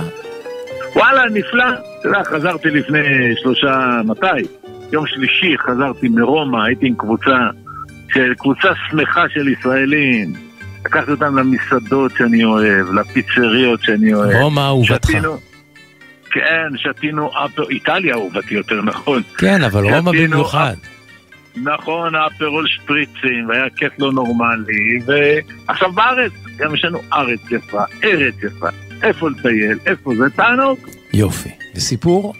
וואלה, 0.96 1.24
נפלא. 1.24 1.64
אתה 2.00 2.08
יודע, 2.08 2.24
חזרתי 2.24 2.70
לפני 2.70 2.98
שלושה, 3.42 4.00
מתי? 4.04 4.26
יום 4.92 5.06
שלישי 5.06 5.58
חזרתי 5.58 6.08
מרומא, 6.08 6.64
הייתי 6.64 6.86
עם 6.86 6.94
קבוצה, 6.94 7.36
של, 8.14 8.34
קבוצה 8.38 8.68
שמחה 8.90 9.24
של 9.28 9.48
ישראלים. 9.48 10.32
לקחתי 10.84 11.10
אותם 11.10 11.38
למסעדות 11.38 12.12
שאני 12.18 12.44
אוהב, 12.44 12.92
לפיצריות 12.94 13.82
שאני 13.82 14.14
אוהב. 14.14 14.42
רומא 14.42 14.60
אהובתך. 14.60 15.08
כן, 16.30 16.68
שתינו 16.76 17.30
אפר, 17.46 17.62
איטליה 17.70 18.14
אהובתי 18.14 18.54
יותר 18.54 18.82
נכון. 18.82 19.22
כן, 19.38 19.64
אבל 19.64 19.84
רומא 19.84 20.12
במיוחד. 20.12 20.74
נכון, 21.56 22.14
אפרול 22.14 22.66
שפריצים, 22.68 23.48
והיה 23.48 23.70
כיף 23.76 23.92
לא 23.98 24.12
נורמלי, 24.12 24.98
ועכשיו 25.06 25.92
בארץ, 25.92 26.32
גם 26.56 26.74
יש 26.74 26.84
לנו 26.84 26.98
ארץ 27.12 27.40
יפה, 27.50 27.84
ארץ 28.04 28.34
יפה. 28.42 28.68
איפה 29.02 29.30
לטייל, 29.30 29.78
איפה 29.86 30.10
זה, 30.16 30.30
תענוג. 30.30 30.78
יופי. 31.14 31.50
וסיפור? 31.76 32.34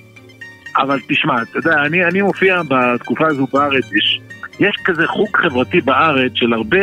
אבל 0.77 1.01
תשמע, 1.09 1.43
אתה 1.43 1.59
יודע, 1.59 1.83
אני, 1.87 2.05
אני 2.05 2.23
מופיע 2.23 2.63
בתקופה 2.69 3.27
הזו 3.27 3.47
בארץ, 3.53 3.85
יש, 3.85 4.21
יש 4.61 4.77
כזה 4.85 5.07
חוג 5.07 5.29
חברתי 5.37 5.81
בארץ 5.81 6.33
של 6.35 6.53
הרבה 6.53 6.79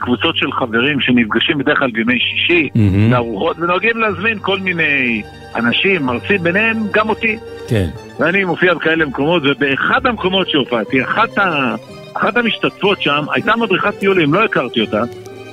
קבוצות 0.00 0.36
של 0.36 0.52
חברים 0.52 1.00
שנפגשים 1.00 1.58
בדרך 1.58 1.78
כלל 1.78 1.90
בימי 1.90 2.18
שישי, 2.18 2.68
מהמם. 2.74 3.12
לארוחות, 3.12 3.56
ונוהגים 3.58 3.96
להזמין 3.96 4.38
כל 4.38 4.58
מיני 4.58 5.22
אנשים, 5.54 6.02
מרצים, 6.02 6.42
ביניהם 6.42 6.76
גם 6.92 7.08
אותי. 7.08 7.38
כן. 7.68 7.88
ואני 8.18 8.44
מופיע 8.44 8.74
בכאלה 8.74 9.06
מקומות, 9.06 9.42
ובאחד 9.46 10.06
המקומות 10.06 10.50
שהופעתי, 10.50 11.02
אחת, 11.02 11.38
ה... 11.38 11.74
אחת 12.16 12.36
המשתתפות 12.36 13.02
שם 13.02 13.24
הייתה 13.32 13.56
מדריכת 13.56 13.98
טיולים, 13.98 14.34
לא 14.34 14.44
הכרתי 14.44 14.80
אותה, 14.80 15.02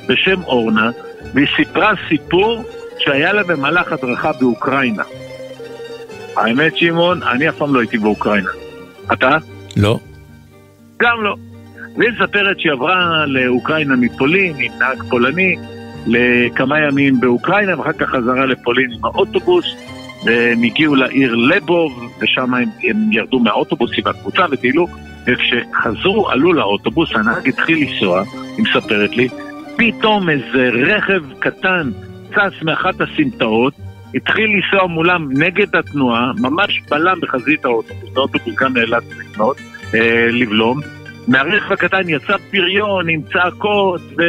בשם 0.08 0.44
אורנה, 0.44 0.90
והיא 1.34 1.48
סיפרה 1.56 1.92
סיפור 2.10 2.64
שהיה 3.00 3.34
לה 3.34 3.44
במהלך 3.44 3.92
הדרכה 3.92 4.32
באוקראינה. 4.40 5.04
האמת, 6.38 6.78
שמעון, 6.78 7.24
אני 7.24 7.50
אף 7.50 7.56
פעם 7.58 7.76
לא 7.76 7.80
הייתי 7.80 7.98
באוקראינה. 7.98 8.50
אתה? 9.14 9.38
לא. 9.78 10.00
גם 11.00 11.24
לא. 11.24 11.36
והיא 11.98 12.10
מספרת 12.12 12.60
שהיא 12.60 12.72
עברה 12.72 13.26
לאוקראינה 13.26 13.96
מפולין 13.96 14.56
עם 14.60 14.72
נהג 14.80 15.04
פולני 15.10 15.56
לכמה 16.08 16.80
ימים 16.80 17.20
באוקראינה 17.20 17.80
ואחר 17.80 17.94
כך 17.94 18.10
חזרה 18.10 18.46
לפולין 18.46 18.92
עם 18.92 19.06
האוטובוס 19.06 19.66
והם 20.26 20.64
הגיעו 20.64 20.96
לעיר 20.96 21.36
לבוב 21.36 22.12
ושם 22.22 22.54
הם, 22.54 22.70
הם 22.84 23.12
ירדו 23.12 23.40
מהאוטובוס 23.40 23.92
עם 23.98 24.08
הקבוצה 24.08 24.46
וטיילו 24.52 24.88
וכשחזרו, 25.28 26.30
עלו 26.30 26.54
לאוטובוס, 26.54 27.10
הנהג 27.16 27.50
התחיל 27.50 27.78
לנסוע, 27.78 28.24
היא 28.58 28.66
מספרת 28.66 29.18
לי, 29.18 29.28
פתאום 29.78 30.30
איזה 30.30 30.70
רכב 30.70 31.22
קטן 31.40 31.92
צץ 32.30 32.64
מאחת 32.64 32.96
הסמטאות 33.02 33.74
התחיל 34.16 34.46
לנסוע 34.46 34.88
מולם 34.88 35.30
נגד 35.32 35.76
התנועה, 35.76 36.32
ממש 36.42 36.82
בלם 36.90 37.20
בחזית 37.22 37.66
האוטובוס, 37.66 38.18
האוטובוס 38.18 38.56
גם 38.56 38.74
נאלץ 38.74 39.04
אה, 39.96 40.28
לבלום. 40.32 40.80
מהרכב 41.28 41.72
הקטן 41.72 42.10
יצא 42.10 42.36
בריון 42.52 43.10
עם 43.10 43.22
צעקות 43.34 44.02
ו... 44.18 44.22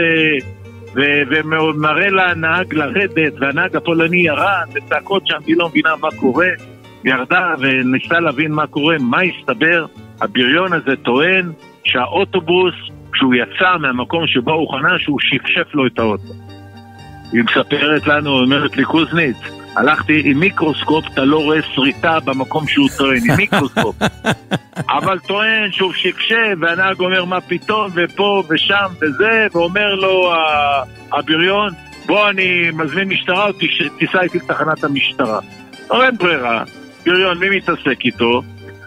ו- 0.97 1.23
ומראה 1.31 2.11
לנהג 2.11 2.75
לרדת, 2.75 3.33
והנהג 3.41 3.77
הפולני 3.77 4.19
ירד, 4.19 4.69
וצעקות 4.75 5.27
שם, 5.27 5.39
היא 5.47 5.57
לא 5.59 5.69
מבינה 5.69 5.97
מה 6.01 6.09
קורה, 6.17 6.49
ירדה 7.05 7.55
וניסה 7.59 8.21
להבין 8.21 8.53
מה 8.53 8.67
קורה, 8.67 8.97
מה 9.01 9.19
הסתבר? 9.21 9.87
הבריון 10.21 10.73
הזה 10.73 10.97
טוען 10.97 11.53
שהאוטובוס, 11.85 12.75
כשהוא 13.13 13.35
יצא 13.35 13.77
מהמקום 13.81 14.27
שבו 14.27 14.53
הוא 14.53 14.71
חנה, 14.71 14.99
שהוא 14.99 15.19
שפשף 15.21 15.75
לו 15.75 15.87
את 15.87 15.99
האוטו. 15.99 16.33
היא 17.33 17.43
מספרת 17.45 18.07
לנו, 18.07 18.39
אומרת 18.39 18.77
לי, 18.77 18.85
קוזניץ, 18.85 19.37
הלכתי 19.77 20.23
עם 20.25 20.39
מיקרוסקופ, 20.39 21.05
אתה 21.13 21.25
לא 21.25 21.43
רואה 21.43 21.63
שריטה 21.63 22.19
במקום 22.25 22.69
שהוא 22.69 22.89
טוען, 22.99 23.21
עם 23.31 23.37
מיקרוסקופ. 23.37 23.97
אבל 24.99 25.19
טוען 25.19 25.73
שהוא 25.73 25.93
שקשב, 25.93 26.57
והנהג 26.61 27.01
אומר 27.01 27.25
מה 27.25 27.41
פתאום, 27.41 27.91
ופה 27.95 28.43
ושם 28.51 28.87
וזה, 29.01 29.47
ואומר 29.53 29.95
לו 29.95 30.33
הבריון, 31.13 31.73
בוא 32.07 32.29
אני 32.31 32.71
מזמין 32.73 33.09
משטרה, 33.09 33.51
תיסע 33.99 34.23
איתי 34.23 34.39
לתחנת 34.39 34.85
המשטרה. 34.85 35.41
לא 35.91 36.05
אין 36.05 36.17
ברירה, 36.17 36.65
בריון, 37.07 37.39
מי 37.39 37.57
מתעסק 37.57 38.05
איתו? 38.05 38.43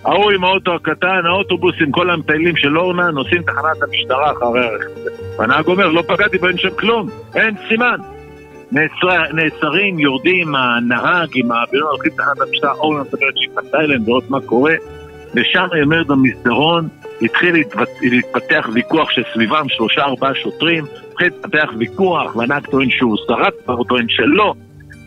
ההוא 0.05 0.31
עם 0.31 0.43
האוטו 0.43 0.75
הקטן, 0.75 1.21
האוטובוס 1.25 1.75
עם 1.81 1.91
כל 1.91 2.09
המטיילים 2.09 2.57
של 2.57 2.77
אורנה, 2.77 3.11
נוסעים 3.11 3.43
תחנת 3.43 3.83
המשטרה 3.83 4.31
אחרי 4.31 4.65
הרכב. 4.65 5.09
והנהג 5.39 5.67
אומר, 5.67 5.87
לא 5.87 6.03
פגעתי 6.07 6.37
בהם 6.37 6.57
שם 6.57 6.69
כלום, 6.79 7.09
אין 7.35 7.55
סימן. 7.67 7.97
נעצר, 8.71 9.33
נעצרים, 9.33 9.99
יורדים, 9.99 10.55
הנהג 10.55 11.29
עם 11.35 11.51
הבריון 11.51 11.87
הולכים 11.87 12.11
לתחנת 12.11 12.41
המשטרה, 12.41 12.71
אורנה 12.71 13.01
מספרת 13.01 13.37
שהיא 13.37 13.49
פנתה 13.55 13.77
אליהם 13.77 14.03
לראות 14.07 14.29
מה 14.29 14.41
קורה, 14.41 14.73
ושם 15.35 15.67
היא 15.73 15.83
אומרת 15.83 16.07
במסדרון, 16.07 16.87
התחיל 17.21 17.55
להתפתח 18.01 18.69
ויכוח 18.73 19.09
שסביבם 19.11 19.65
שלושה 19.69 20.01
ארבעה 20.01 20.35
שוטרים, 20.35 20.85
התחיל 21.11 21.27
להתפתח 21.27 21.69
ויכוח, 21.77 22.35
והנהג 22.35 22.65
טוען 22.65 22.89
שהוא 22.89 23.17
שרד, 23.27 23.51
הוא 23.65 23.85
טוען 23.89 24.05
שלא, 24.09 24.53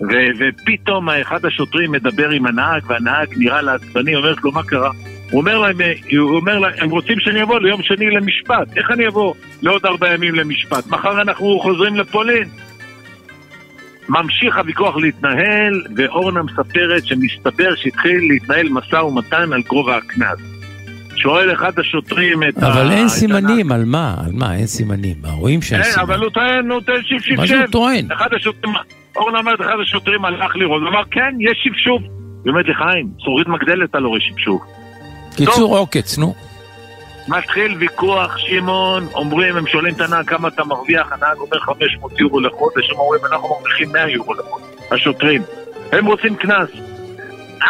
ו- 0.00 0.30
ופתאום 0.38 1.08
אחד 1.08 1.44
השוטרים 1.44 1.92
מדבר 1.92 2.30
עם 2.30 2.46
הנהג, 2.46 2.82
והנהג 2.86 3.28
נראה 3.36 3.62
לעצבני, 3.62 4.16
אומרת 4.16 4.38
לו, 4.44 4.52
מה 4.52 4.62
קרה? 4.62 4.90
הוא 5.30 5.40
אומר 5.40 5.58
להם, 5.58 5.76
הוא 6.18 6.36
אומר 6.36 6.58
להם, 6.58 6.72
הם 6.78 6.90
רוצים 6.90 7.20
שאני 7.20 7.42
אבוא 7.42 7.60
ליום 7.60 7.82
שני 7.82 8.10
למשפט. 8.10 8.76
איך 8.76 8.90
אני 8.90 9.08
אבוא 9.08 9.34
לעוד 9.62 9.86
ארבעה 9.86 10.14
ימים 10.14 10.34
למשפט? 10.34 10.86
מחר 10.86 11.20
אנחנו 11.20 11.60
חוזרים 11.60 11.96
לפולין. 11.96 12.48
ממשיך 14.10 14.56
הוויכוח 14.56 14.96
להתנהל, 14.96 15.82
ואורנה 15.96 16.42
מספרת 16.42 17.06
שמסתבר 17.06 17.74
שהתחיל 17.76 18.20
להתנהל 18.28 18.68
משא 18.68 18.96
ומתן 18.96 19.52
על 19.52 19.62
גובה 19.62 19.96
הקנס. 19.96 20.38
שואל 21.16 21.52
אחד 21.52 21.78
השוטרים 21.78 22.42
את 22.48 22.62
ה... 22.62 22.66
אבל 22.66 22.90
אין 22.92 23.08
סימנים, 23.08 23.72
על 23.72 23.84
מה? 23.84 24.14
על 24.24 24.32
מה? 24.32 24.54
אין 24.54 24.66
סימנים. 24.66 25.16
מה, 25.22 25.30
רואים 25.30 25.62
שאין 25.62 25.82
סימנים. 25.82 25.98
אין, 25.98 26.08
אבל 26.08 26.24
הוא 26.24 26.30
טוען, 26.30 26.70
הוא 26.70 26.80
טוען 26.80 27.02
שפשף. 27.02 27.36
מה 27.36 27.46
זה 27.46 27.58
הוא 27.58 27.66
טוען? 27.66 28.12
אחד 28.12 28.28
השוטרים, 28.36 28.74
אורנה 29.16 29.38
אומרת, 29.38 29.60
אחד 29.60 29.76
השוטרים 29.82 30.24
הלך 30.24 30.56
לראות, 30.56 30.82
הוא 30.82 30.88
אמר, 30.88 31.02
כן, 31.10 31.34
יש 31.40 31.58
שפשוף. 31.64 32.02
היא 32.44 32.50
אומרת 32.50 32.66
לי, 32.66 32.74
חיים, 32.74 33.08
מגדלת 33.46 33.90
אתה 33.90 33.98
לא 33.98 34.08
רואה 34.08 34.20
שפשוף. 34.20 34.62
קיצור 35.36 35.78
עוקץ, 35.78 36.18
נו. 36.18 36.49
מתחיל 37.28 37.76
ויכוח, 37.78 38.38
שמעון, 38.38 39.06
אומרים, 39.14 39.56
הם 39.56 39.66
שואלים 39.66 39.94
את 39.94 40.00
הנהג 40.00 40.26
כמה 40.26 40.48
אתה 40.48 40.64
מרוויח, 40.64 41.12
הנהג 41.12 41.38
אומר 41.38 41.60
500 41.60 42.20
יורו 42.20 42.40
לחודש, 42.40 42.90
הם 42.90 42.98
אומרים, 42.98 43.20
אנחנו 43.32 43.48
מרוויחים 43.48 43.92
100 43.92 44.10
יורו 44.10 44.34
לחודש, 44.34 44.64
השוטרים. 44.90 45.42
הם 45.92 46.06
רוצים 46.06 46.36
קנס. 46.36 46.68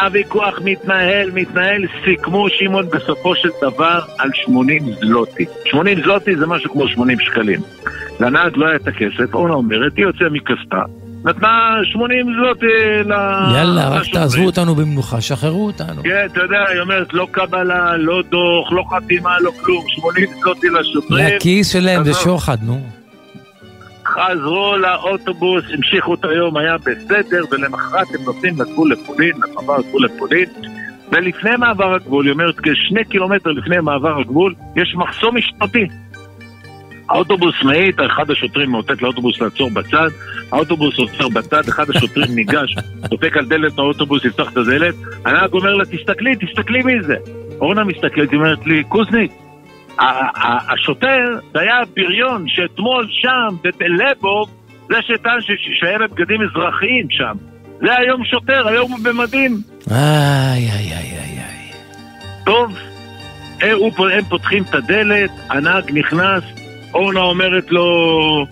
הוויכוח 0.00 0.60
מתנהל, 0.64 1.30
מתנהל, 1.34 1.86
סיכמו 2.04 2.48
שמעון 2.48 2.86
בסופו 2.88 3.36
של 3.36 3.48
דבר 3.60 4.00
על 4.18 4.30
80 4.34 4.82
זלוטי. 5.00 5.44
80 5.64 6.02
זלוטי 6.02 6.36
זה 6.36 6.46
משהו 6.46 6.70
כמו 6.70 6.88
80 6.88 7.20
שקלים. 7.20 7.60
לנהג 8.20 8.56
לא 8.56 8.66
היה 8.66 8.76
את 8.76 8.88
הכסף, 8.88 9.34
אורנה 9.34 9.54
אומרת, 9.54 9.96
היא 9.96 10.04
יוצאה 10.04 10.28
מכספה. 10.28 10.99
נתנה 11.24 11.70
80 11.85 12.26
זלוטי 12.35 12.66
ל... 13.04 13.12
יאללה, 13.54 13.88
רק 13.88 14.02
תעזבו 14.12 14.42
אותנו 14.42 14.74
במנוחה, 14.74 15.20
שחררו 15.20 15.66
אותנו. 15.66 16.02
כן, 16.02 16.26
אתה 16.33 16.40
יודע, 16.40 16.68
היא 16.68 16.80
אומרת, 16.80 17.14
לא 17.14 17.26
קבלה, 17.30 17.96
לא 17.96 18.22
דוח, 18.30 18.72
לא 18.72 18.85
חתימה, 18.90 19.40
לא 19.40 19.50
כלום, 19.61 19.85
80 19.88 20.28
זלוטי 20.40 20.66
לשוטרים. 20.68 21.37
לכיס 21.37 21.72
שלהם 21.72 22.04
זה 22.04 22.14
שוחד, 22.14 22.56
נו. 22.62 22.80
חזרו 24.06 24.76
לאוטובוס, 24.76 25.64
המשיכו 25.74 26.14
את 26.14 26.24
היום, 26.24 26.56
היה 26.56 26.76
בסדר, 26.78 27.42
ולמחרת 27.50 28.06
הם 28.18 28.24
נוסעים 28.24 28.61
לגבול 28.61 28.92
לפולין, 28.92 29.33
למעבר 29.37 29.74
הגבול 29.74 30.04
לפולין. 30.04 30.48
ולפני 31.12 31.50
מעבר 31.59 31.94
הגבול, 31.94 32.24
היא 32.24 32.33
אומרת, 32.33 32.54
כשני 32.61 33.04
קילומטר 33.04 33.50
לפני 33.50 33.76
מעבר 33.83 34.20
הגבול, 34.20 34.54
יש 34.76 34.94
מחסום 34.94 35.37
משפטי. 35.37 35.87
האוטובוס 37.10 37.54
מאית, 37.64 37.96
אחד 38.00 38.30
השוטרים 38.30 38.70
מאותת 38.70 39.02
לאוטובוס 39.02 39.40
לעצור 39.40 39.70
בצד, 39.70 40.08
האוטובוס 40.52 40.98
עוצר 40.98 41.28
בצד, 41.28 41.68
אחד 41.68 41.90
השוטרים 41.90 42.34
ניגש, 42.34 42.74
דופק 43.08 43.36
על 43.36 43.46
דלת 43.46 43.78
האוטובוס, 43.78 44.24
יפתח 44.24 44.52
את 44.52 44.56
הדלת, 44.56 44.94
הנהג 45.24 45.52
אומר 45.52 45.74
לה, 45.74 45.84
תסתכלי, 45.84 46.36
תסתכלי 46.36 46.82
מי 46.82 47.02
זה. 47.02 47.16
אורנה 47.60 47.84
מסתכלת, 47.84 48.30
היא 48.30 48.38
אומרת 48.38 48.66
לי, 48.66 48.84
קוזניק, 48.84 49.32
השוטר, 50.68 51.24
זה 51.52 51.60
היה 51.60 51.76
בריון 51.96 52.44
שאתמול 52.48 53.06
שם, 53.10 53.56
בלבוב, 53.78 54.50
זה 54.88 54.96
שטען 55.02 55.38
שהיה 55.80 55.98
בבגדים 55.98 56.40
אזרחיים 56.42 57.06
שם. 57.10 57.32
זה 57.80 57.96
היום 57.96 58.24
שוטר, 58.24 58.68
היום 58.68 58.92
הוא 58.92 58.98
במדים. 59.02 59.56
איי, 59.90 60.70
איי, 60.70 60.92
איי, 60.92 61.18
איי, 61.18 61.38
איי. 61.38 61.72
טוב, 62.44 62.78
הם 63.60 64.24
פותחים 64.28 64.62
את 64.62 64.74
הדלת, 64.74 65.30
הנהג 65.50 65.90
נכנס, 65.98 66.44
אורנה 66.94 67.20
אומרת 67.20 67.70
לו, 67.70 67.87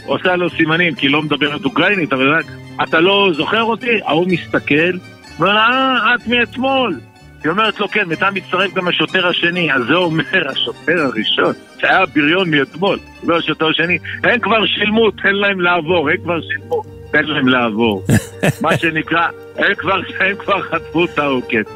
עושה 0.06 0.36
לו 0.36 0.50
סימנים, 0.50 0.94
כי 0.94 1.06
היא 1.06 1.12
לא 1.12 1.22
מדברת 1.22 1.64
אוקראינית, 1.64 2.12
אבל 2.12 2.34
רק, 2.34 2.44
אתה 2.82 3.00
לא 3.00 3.30
זוכר 3.36 3.62
אותי? 3.62 4.00
ההוא 4.04 4.26
מסתכל, 4.28 4.98
ואומר 5.38 5.56
אה, 5.56 6.14
את 6.14 6.26
מאתמול. 6.26 6.94
היא 7.44 7.50
אומרת 7.50 7.80
לו, 7.80 7.88
כן, 7.88 8.04
ואתה 8.08 8.30
מצטרף 8.30 8.74
גם 8.74 8.88
השוטר 8.88 9.26
השני. 9.26 9.72
אז 9.72 9.82
זה 9.88 9.94
אומר 9.94 10.48
השוטר 10.48 11.00
הראשון, 11.04 11.52
שהיה 11.80 12.06
בריון 12.06 12.50
מאתמול, 12.50 12.98
לא 13.24 13.38
השוטר 13.38 13.68
השני. 13.68 13.98
הם 14.24 14.40
כבר 14.40 14.66
שילמו, 14.66 15.10
תן 15.10 15.34
להם 15.34 15.60
לעבור, 15.60 16.10
הם 16.10 16.16
כבר 16.22 16.40
שילמו, 16.40 16.82
תן 17.12 17.24
להם 17.24 17.48
לעבור. 17.48 18.04
מה 18.62 18.76
שנקרא, 18.76 19.28
הם 19.56 19.74
כבר, 19.74 20.00
הם 20.20 20.36
כבר 20.38 20.62
חטפו 20.62 21.04
את 21.04 21.18
העוקץ. 21.18 21.68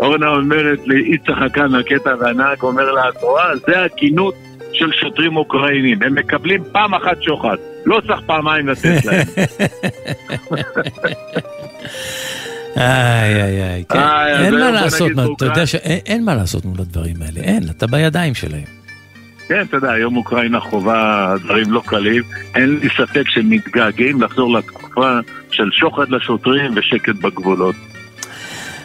אורנה 0.00 0.28
אומרת 0.28 0.78
לי, 0.86 1.04
היא 1.04 1.18
צחקה 1.26 1.68
מהקטע 1.68 2.14
והנהג 2.20 2.62
אומר 2.62 2.92
לה, 2.92 3.08
את 3.08 3.22
רואה, 3.22 3.56
זה 3.56 3.84
הכינות 3.84 4.34
של 4.72 4.92
שוטרים 4.92 5.36
אוקראינים. 5.36 6.02
הם 6.02 6.14
מקבלים 6.14 6.62
פעם 6.72 6.94
אחת 6.94 7.22
שוחד, 7.22 7.56
לא 7.86 8.00
צריך 8.06 8.20
פעמיים 8.26 8.68
לתת 8.68 9.04
להם. 9.04 9.26
איי, 12.76 13.42
איי, 13.42 13.62
איי, 13.62 13.84
כן. 13.88 13.98
אין 14.44 14.54
מה 14.54 14.70
לעשות, 14.70 15.10
אתה 15.36 15.44
יודע 15.44 15.66
שאין 15.66 16.24
מה 16.24 16.34
לעשות 16.34 16.64
מול 16.64 16.80
הדברים 16.80 17.16
האלה, 17.22 17.40
אין, 17.40 17.62
אתה 17.70 17.86
בידיים 17.86 18.34
שלהם. 18.34 18.82
כן, 19.48 19.60
אתה 19.68 19.76
יודע, 19.76 19.92
היום 19.92 20.16
אוקראינה 20.16 20.60
חווה 20.60 21.34
דברים 21.44 21.72
לא 21.72 21.82
קלים. 21.86 22.22
אין 22.54 22.78
לי 22.82 22.88
ספק 22.88 23.22
שהם 23.28 23.50
מתגעגעים 23.50 24.22
לחזור 24.22 24.58
לתקופה 24.58 25.18
של 25.50 25.70
שוחד 25.72 26.10
לשוטרים 26.10 26.72
ושקט 26.76 27.14
בגבולות. 27.14 27.74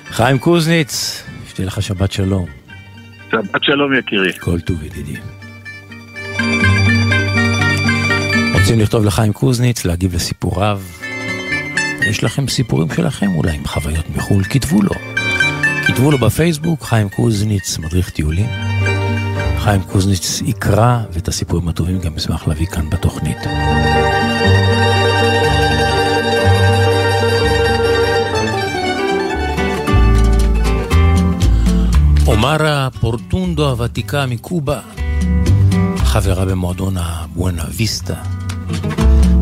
חיים 0.10 0.38
קוזניץ, 0.38 1.24
שתהיה 1.50 1.68
לך 1.68 1.82
שבת 1.82 2.12
שלום. 2.12 2.46
שבת 3.32 3.64
שלום 3.64 3.94
יקירי. 3.94 4.34
כל 4.40 4.60
טוב 4.60 4.84
ידידי. 4.84 5.37
רוצים 8.54 8.80
לכתוב 8.80 9.06
לחיים 9.06 9.34
קוזניץ, 9.34 9.86
להגיב 9.86 10.16
לסיפוריו? 10.16 10.82
יש 12.10 12.24
לכם 12.24 12.48
סיפורים 12.48 12.88
שלכם 12.96 13.36
אולי 13.36 13.56
עם 13.56 13.68
חוויות 13.68 14.06
מחו"ל? 14.16 14.44
כתבו 14.44 14.82
לו. 14.82 14.92
כתבו 15.88 16.12
לו 16.12 16.18
בפייסבוק, 16.18 16.84
חיים 16.84 17.10
קוזניץ, 17.10 17.78
מדריך 17.78 18.10
טיולים. 18.10 18.50
חיים 19.60 19.82
קוזניץ 19.82 20.42
יקרא, 20.46 21.00
ואת 21.12 21.28
הסיפורים 21.28 21.68
הטובים 21.68 22.00
גם 22.00 22.16
אשמח 22.16 22.48
להביא 22.48 22.66
כאן 22.66 22.90
בתוכנית. 22.90 23.38
אומרה 32.28 32.88
פורטונדו 33.00 33.70
הוותיקה 33.70 34.26
מקובה 34.26 34.80
חברה 36.22 36.46
במועדון 36.46 36.94
הבואנה 36.98 37.64
ויסטה, 37.76 38.14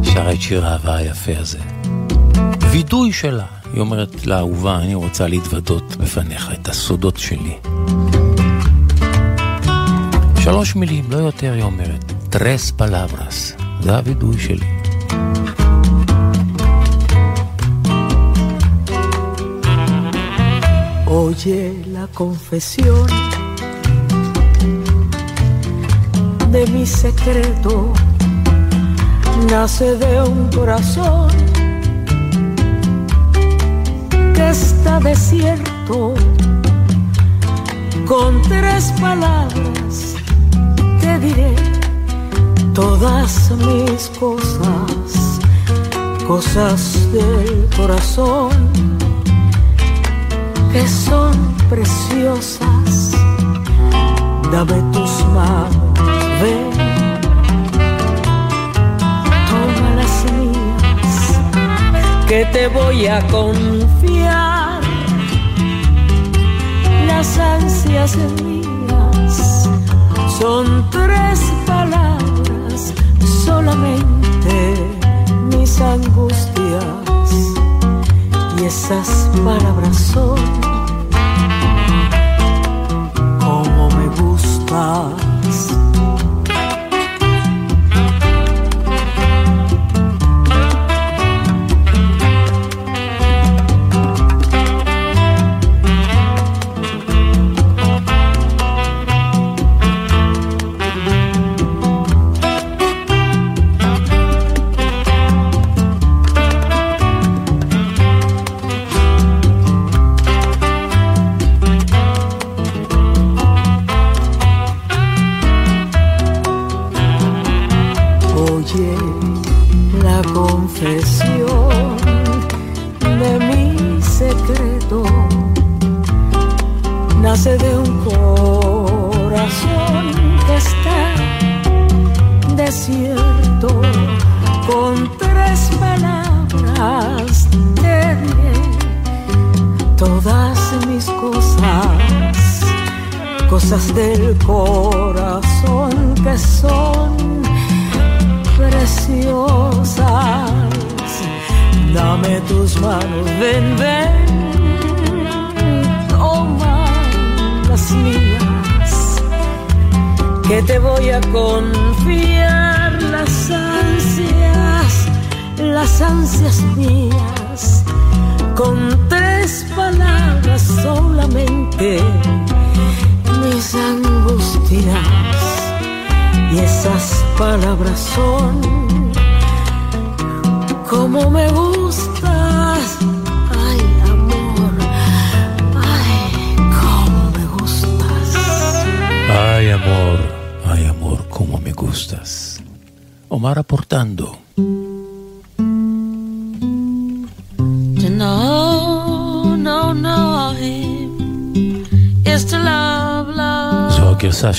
שרה 0.03 0.33
את 0.33 0.41
שיר 0.41 0.65
האהבה 0.65 0.95
היפה 0.95 1.31
הזה. 1.37 1.59
וידוי 2.71 3.13
שלה, 3.13 3.45
היא 3.73 3.81
אומרת 3.81 4.25
לאהובה, 4.25 4.79
אני 4.79 4.95
רוצה 4.95 5.27
להתוודות 5.27 5.95
בפניך 5.95 6.51
את 6.53 6.69
הסודות 6.69 7.17
שלי. 7.17 7.57
שלוש 10.43 10.75
מילים, 10.75 11.05
לא 11.09 11.17
יותר, 11.17 11.53
היא 11.53 11.63
אומרת. 11.63 12.13
טרס 12.29 12.71
פלברס, 12.71 13.53
זה 13.81 13.97
הווידוי 13.97 14.39
שלי. 14.39 14.67
Oye 21.07 21.61
la 21.95 22.05
confesión 22.21 23.34
de 26.51 26.65
mi 26.67 26.85
secreto, 26.85 27.93
nace 29.49 29.95
de 29.97 30.21
un 30.21 30.49
corazón 30.49 31.29
que 34.33 34.49
está 34.49 34.99
desierto, 34.99 36.13
con 38.05 38.41
tres 38.43 38.93
palabras 39.01 40.15
te 41.01 41.19
diré 41.19 41.55
todas 42.73 43.51
mis 43.51 44.09
cosas, 44.19 45.39
cosas 46.27 47.11
del 47.13 47.67
corazón 47.77 48.49
que 50.75 50.85
son 50.87 51.31
preciosas. 51.69 53.11
Dame 54.51 54.81
tus 54.91 55.25
manos, 55.33 55.84
que 62.35 62.45
te 62.47 62.67
voy 62.67 63.07
a 63.07 63.21
confiar. 63.27 64.81
Las 67.07 67.37
ansias 67.37 68.17
mías 68.43 69.69
son 70.37 70.65
tres 70.89 71.39
palabras, 71.65 72.93
solamente 73.45 74.55
mis 75.49 75.79
angustias. 75.79 77.29
Y 78.59 78.65
esas 78.65 79.09
palabras 79.45 79.95
son 80.13 80.35
como 83.39 83.89
me 83.91 84.07
gustas. 84.19 85.24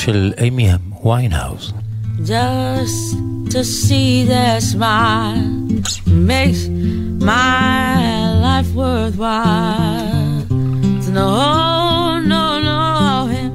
של 0.06 0.34
אימי 0.38 0.70
ויינהאוז. 1.04 1.74
Just 2.24 3.18
to 3.54 3.64
see 3.64 4.24
their 4.34 4.62
smile 4.62 5.42
makes 6.08 6.62
my 7.30 8.32
life 8.46 8.72
worthwhile. 8.76 10.46
To 11.04 11.10
know, 11.18 12.20
no, 12.34 12.44
know 12.68 13.26
him 13.34 13.54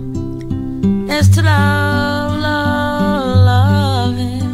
is 1.17 1.27
to 1.35 1.41
love, 1.43 2.33
love, 2.49 3.37
love 3.51 4.15
him. 4.25 4.49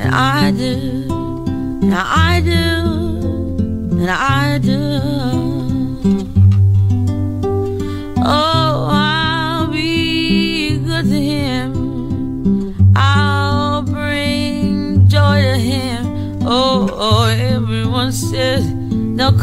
And 0.00 0.10
I 0.14 0.50
do, 0.62 0.74
and 1.84 1.94
I 1.94 2.32
do, 2.52 2.66
and 4.00 4.10
I 4.10 4.58
do. 4.70 4.83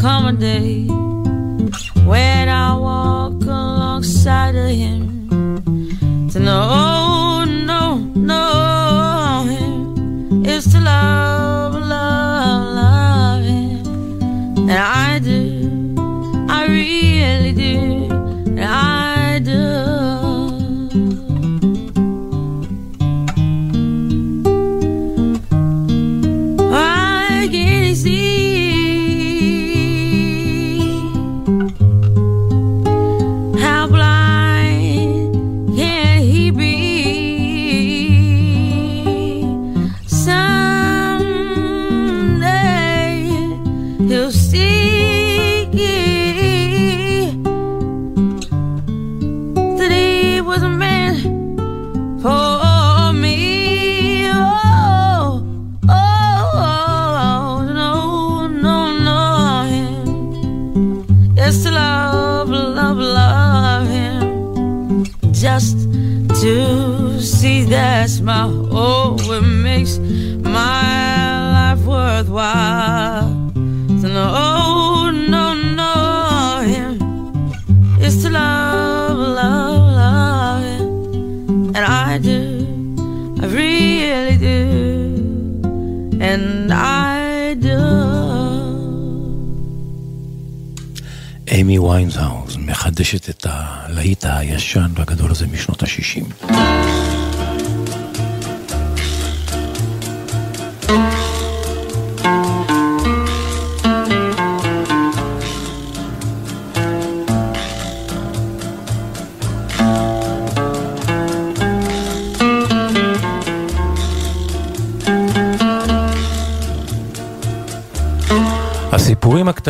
Come 0.03 0.25
a 0.25 0.33
day 0.33 0.85
when 2.03 2.49
I'll 2.49 2.81
walk 2.81 3.41
alongside 3.43 4.53
of 4.53 4.67
him 4.67 5.29
to 6.29 6.39
know, 6.41 6.92
אמי 91.51 91.79
ויינזהאוז 91.79 92.57
מחדשת 92.57 93.29
את 93.29 93.45
הלהיט 93.49 94.25
הישן 94.29 94.91
והגדול 94.95 95.31
הזה 95.31 95.47
משנות 95.47 95.83
ה-60. 95.83 96.53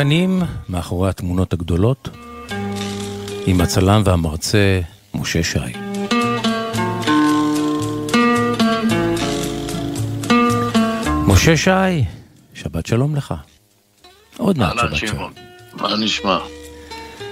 הקטנים 0.04 0.42
מאחורי 0.70 1.10
התמונות 1.10 1.54
הגדולות, 1.54 2.10
עם 3.46 3.62
הצלם 3.62 4.02
והמרצה 4.06 4.80
משה 5.14 5.44
שי. 5.44 5.60
משה 11.28 11.58
שי, 11.58 12.04
שבת 12.54 12.86
שלום 12.86 13.16
לך. 13.16 13.34
עוד 14.38 14.58
מעט 14.58 14.78
שבת 14.78 14.96
שלום. 14.96 15.32
מה 15.74 15.96
נשמע? 15.98 16.38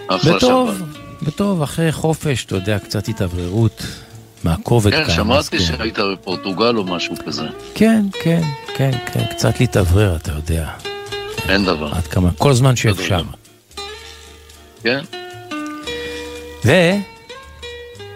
בטוב, 0.10 0.78
שבת. 0.78 1.28
בטוב, 1.28 1.62
אחרי 1.62 1.92
חופש, 1.92 2.46
אתה 2.46 2.56
יודע, 2.56 2.80
קצת 2.80 3.08
התאווררות 3.08 3.84
מהכובד 4.44 4.92
כן, 4.92 4.98
כאן. 4.98 5.06
אז 5.06 5.16
שמעתי 5.16 5.58
כן. 5.58 5.64
שהיית 5.64 6.00
בפורטוגל 6.14 6.78
או 6.78 6.84
משהו 6.84 7.16
כזה. 7.26 7.48
כן, 7.76 8.06
כן, 8.24 8.42
כן, 8.76 8.92
כן, 9.14 9.26
קצת 9.32 9.60
להתאוורר, 9.60 10.16
אתה 10.16 10.32
יודע. 10.32 10.90
אין 11.49 11.65
דבר. 11.65 11.89
עד 11.95 12.08
כמה, 12.08 12.30
כל 12.38 12.54
זמן 12.54 12.75
שאפשר. 12.75 13.21
כן? 14.84 14.99
ו... 16.65 16.71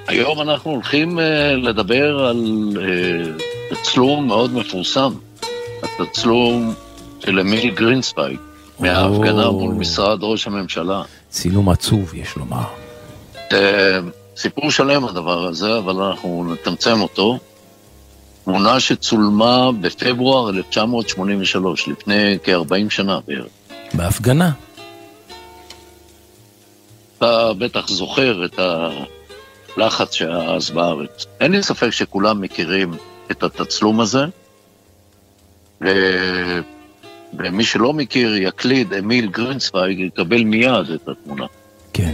היום 0.08 0.42
אנחנו 0.42 0.72
הולכים 0.72 1.20
אה, 1.20 1.56
לדבר 1.56 2.26
על 2.26 2.46
אה, 2.82 3.32
תצלום 3.70 4.28
מאוד 4.28 4.54
מפורסם. 4.54 5.14
התצלום 5.84 6.74
של 7.20 7.40
אמיל 7.40 7.70
גרינצווייג, 7.76 8.40
מההפגנה 8.80 9.52
מול 9.52 9.74
משרד 9.74 10.20
ראש 10.22 10.48
הממשלה. 10.48 11.02
צילום 11.30 11.70
עצוב, 11.70 12.14
יש 12.16 12.36
לומר. 12.36 12.64
אה, 13.54 14.00
סיפור 14.38 14.72
שלם 14.72 15.06
הדבר 15.06 15.48
הזה, 15.48 15.78
אבל 15.78 16.04
אנחנו 16.04 16.54
נתמצת 16.54 17.02
אותו. 17.02 17.40
תמונה 18.46 18.80
שצולמה 18.80 19.72
בפברואר 19.82 20.50
1983, 20.50 21.88
לפני 21.88 22.38
כ-40 22.44 22.90
שנה 22.90 23.20
בערך. 23.28 23.48
בהפגנה. 23.94 24.52
אתה 27.18 27.54
בטח 27.58 27.88
זוכר 27.88 28.46
את 28.46 28.60
הלחץ 29.78 30.14
שהיה 30.14 30.56
אז 30.56 30.70
בארץ. 30.70 31.26
אין 31.40 31.52
לי 31.52 31.64
ספק 31.64 31.90
שכולם 31.90 32.42
מכירים 32.42 32.94
את 33.32 33.44
התצלום 33.44 34.00
הזה, 34.00 34.26
ו... 35.82 35.88
ומי 37.34 37.64
שלא 37.64 37.94
מכיר 37.94 38.36
יקליד 38.36 38.94
אמיל 38.94 39.28
גרינסווייג 39.28 40.00
יקבל 40.00 40.44
מיד 40.44 40.90
את 40.96 41.08
התמונה. 41.08 41.46
כן. 41.94 42.14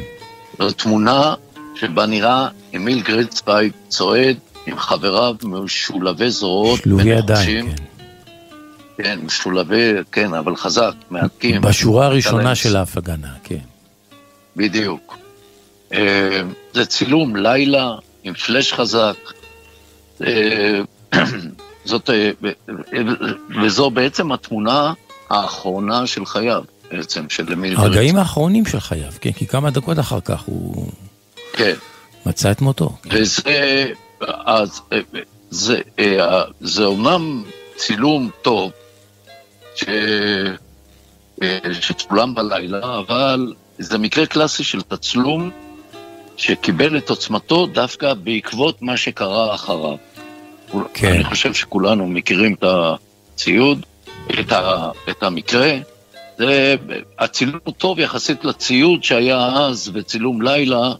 זו 0.59 0.71
תמונה 0.71 1.33
שבה 1.75 2.05
נראה 2.05 2.47
אמיל 2.75 3.01
גרינסווייג 3.01 3.71
צועד 3.87 4.37
עם 4.67 4.79
חבריו 4.79 5.35
משולבי 5.43 6.29
זרועות 6.29 6.79
שלובי 6.79 7.09
ידיים. 7.09 7.75
כן. 7.75 7.83
כן, 8.97 9.19
משולבי, 9.23 9.91
כן, 10.11 10.33
אבל 10.33 10.55
חזק, 10.55 10.91
מהדקים. 11.09 11.61
בשורה 11.61 12.05
הראשונה 12.05 12.55
של 12.55 12.75
ההפגנה, 12.75 13.33
כן. 13.43 13.59
בדיוק. 14.55 15.17
אה, 15.93 16.41
זה 16.73 16.85
צילום 16.85 17.35
לילה 17.35 17.95
עם 18.23 18.33
פלאש 18.33 18.73
חזק. 18.73 19.17
אה, 20.23 20.81
זאת, 21.85 22.09
אה, 22.09 22.31
וזו 23.63 23.89
בעצם 23.89 24.31
התמונה 24.31 24.93
האחרונה 25.29 26.07
של 26.07 26.25
חייו, 26.25 26.63
בעצם, 26.91 27.29
של 27.29 27.53
אמיל 27.53 27.77
הרגעים 27.77 28.15
האחרונים 28.15 28.65
של 28.65 28.79
חייו, 28.79 29.11
כן, 29.21 29.31
כי 29.31 29.47
כמה 29.47 29.71
דקות 29.71 29.99
אחר 29.99 30.19
כך 30.21 30.41
הוא 30.45 30.91
כן. 31.53 31.73
מצא 32.25 32.51
את 32.51 32.61
מותו. 32.61 32.97
וזה, 33.05 33.91
אז, 34.45 34.81
אה, 34.93 34.99
זה, 35.49 35.79
אה, 35.99 36.43
זה 36.61 36.85
אומנם 36.85 37.43
צילום 37.75 38.29
טוב, 38.41 38.71
ש, 39.75 39.83
אה, 41.43 41.59
שצולם 41.73 42.35
בלילה, 42.35 42.99
אבל 42.99 43.53
זה 43.79 43.97
מקרה 43.97 44.25
קלאסי 44.25 44.63
של 44.63 44.81
תצלום 44.81 45.51
שקיבל 46.37 46.97
את 46.97 47.09
עוצמתו 47.09 47.65
דווקא 47.65 48.13
בעקבות 48.13 48.81
מה 48.81 48.97
שקרה 48.97 49.55
אחריו. 49.55 49.95
כן. 50.93 51.13
אני 51.13 51.23
חושב 51.23 51.53
שכולנו 51.53 52.07
מכירים 52.07 52.53
את 52.53 52.63
הציוד, 52.63 53.85
את, 54.39 54.51
ה, 54.51 54.89
את 55.09 55.23
המקרה. 55.23 55.77
זה, 56.37 56.75
הצילום 57.19 57.59
הוא 57.63 57.73
טוב 57.77 57.99
יחסית 57.99 58.45
לציוד 58.45 59.03
שהיה 59.03 59.47
אז 59.47 59.89
בצילום 59.89 60.41
לילה, 60.41 60.93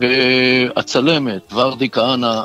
והצלמת, 0.00 1.52
ורדי 1.52 1.90
כהנא, 1.90 2.42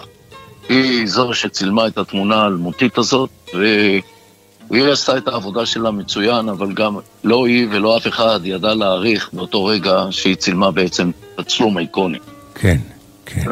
היא 0.69 1.07
זו 1.07 1.33
שצילמה 1.33 1.87
את 1.87 1.97
התמונה 1.97 2.35
האלמותית 2.35 2.97
הזאת, 2.97 3.29
והיא 3.53 4.91
עשתה 4.91 5.17
את 5.17 5.27
העבודה 5.27 5.65
שלה 5.65 5.91
מצוין, 5.91 6.49
אבל 6.49 6.73
גם 6.73 6.97
לא 7.23 7.47
היא 7.47 7.67
ולא 7.71 7.97
אף 7.97 8.07
אחד 8.07 8.39
ידע 8.43 8.73
להעריך 8.73 9.29
באותו 9.33 9.65
רגע 9.65 10.05
שהיא 10.11 10.35
צילמה 10.35 10.71
בעצם 10.71 11.11
תצלום 11.35 11.77
איקוני. 11.77 12.17
כן, 12.55 12.77
כן. 13.25 13.51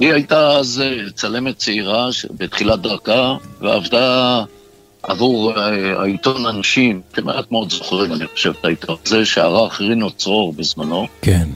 היא 0.00 0.12
הייתה 0.12 0.50
אז 0.50 0.82
אה, 0.84 1.10
צלמת 1.14 1.56
צעירה 1.56 2.08
בתחילת 2.30 2.80
דרכה, 2.80 3.36
ועבדה 3.60 4.42
עבור 5.02 5.58
אה, 5.58 6.00
העיתון 6.02 6.46
אנשים, 6.46 7.00
כמעט 7.12 7.52
מאוד 7.52 7.70
זוכרים, 7.70 8.12
אני 8.12 8.26
חושב, 8.26 8.52
את 8.60 8.64
העיתון 8.64 8.96
הזה, 9.06 9.26
שערך 9.26 9.80
רינו 9.80 10.10
צרור 10.10 10.52
בזמנו. 10.52 11.06
כן. 11.22 11.48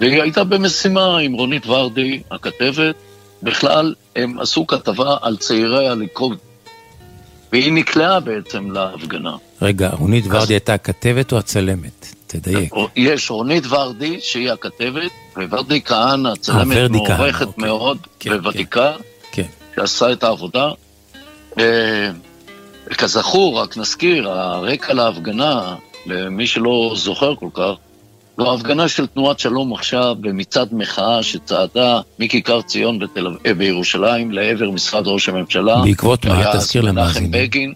והיא 0.00 0.22
הייתה 0.22 0.44
במשימה 0.44 1.18
עם 1.18 1.32
רונית 1.32 1.66
ורדי, 1.66 2.22
הכתבת. 2.30 2.94
בכלל, 3.42 3.94
הם 4.16 4.38
עשו 4.40 4.66
כתבה 4.66 5.16
על 5.22 5.36
צעירי 5.36 5.88
הליכוד. 5.88 6.38
והיא 7.52 7.72
נקלעה 7.72 8.20
בעצם 8.20 8.70
להפגנה. 8.70 9.36
רגע, 9.62 9.90
רונית 9.98 10.24
ורדי 10.28 10.52
הייתה 10.52 10.74
הכתבת 10.74 11.32
או 11.32 11.38
הצלמת? 11.38 12.14
תדייק. 12.26 12.74
יש 12.96 13.30
רונית 13.30 13.64
ורדי, 13.68 14.20
שהיא 14.20 14.50
הכתבת, 14.50 15.10
וורדי 15.36 15.82
כהנא, 15.82 16.34
צלמת 16.40 16.76
ורדי 16.76 16.98
כהנא, 16.98 17.16
מוערכת 17.16 17.46
אוקיי. 17.46 17.64
מאוד 17.64 17.98
כן, 18.20 18.32
וותיקה, 18.42 18.92
כן. 19.32 19.46
שעשה 19.76 20.12
את 20.12 20.24
העבודה. 20.24 20.70
אה, 21.58 22.10
כזכור, 22.98 23.60
רק 23.60 23.76
נזכיר, 23.76 24.30
הרקע 24.30 24.94
להפגנה, 24.94 25.74
למי 26.06 26.46
שלא 26.46 26.92
זוכר 26.96 27.34
כל 27.34 27.48
כך, 27.54 27.72
זו 28.38 28.54
הפגנה 28.54 28.88
של 28.88 29.06
תנועת 29.06 29.38
שלום 29.38 29.72
עכשיו 29.72 30.16
במצעד 30.20 30.68
מחאה 30.72 31.22
שצעדה 31.22 32.00
מכיכר 32.18 32.62
ציון 32.62 32.98
בתל... 32.98 33.26
אה, 33.46 33.54
בירושלים 33.54 34.32
לעבר 34.32 34.70
משרד 34.70 35.06
ראש 35.06 35.28
הממשלה. 35.28 35.82
בעקבות 35.84 36.26
מה? 36.26 36.52
תזכיר 36.52 36.82
למאזינים. 36.82 37.30
בגין 37.30 37.74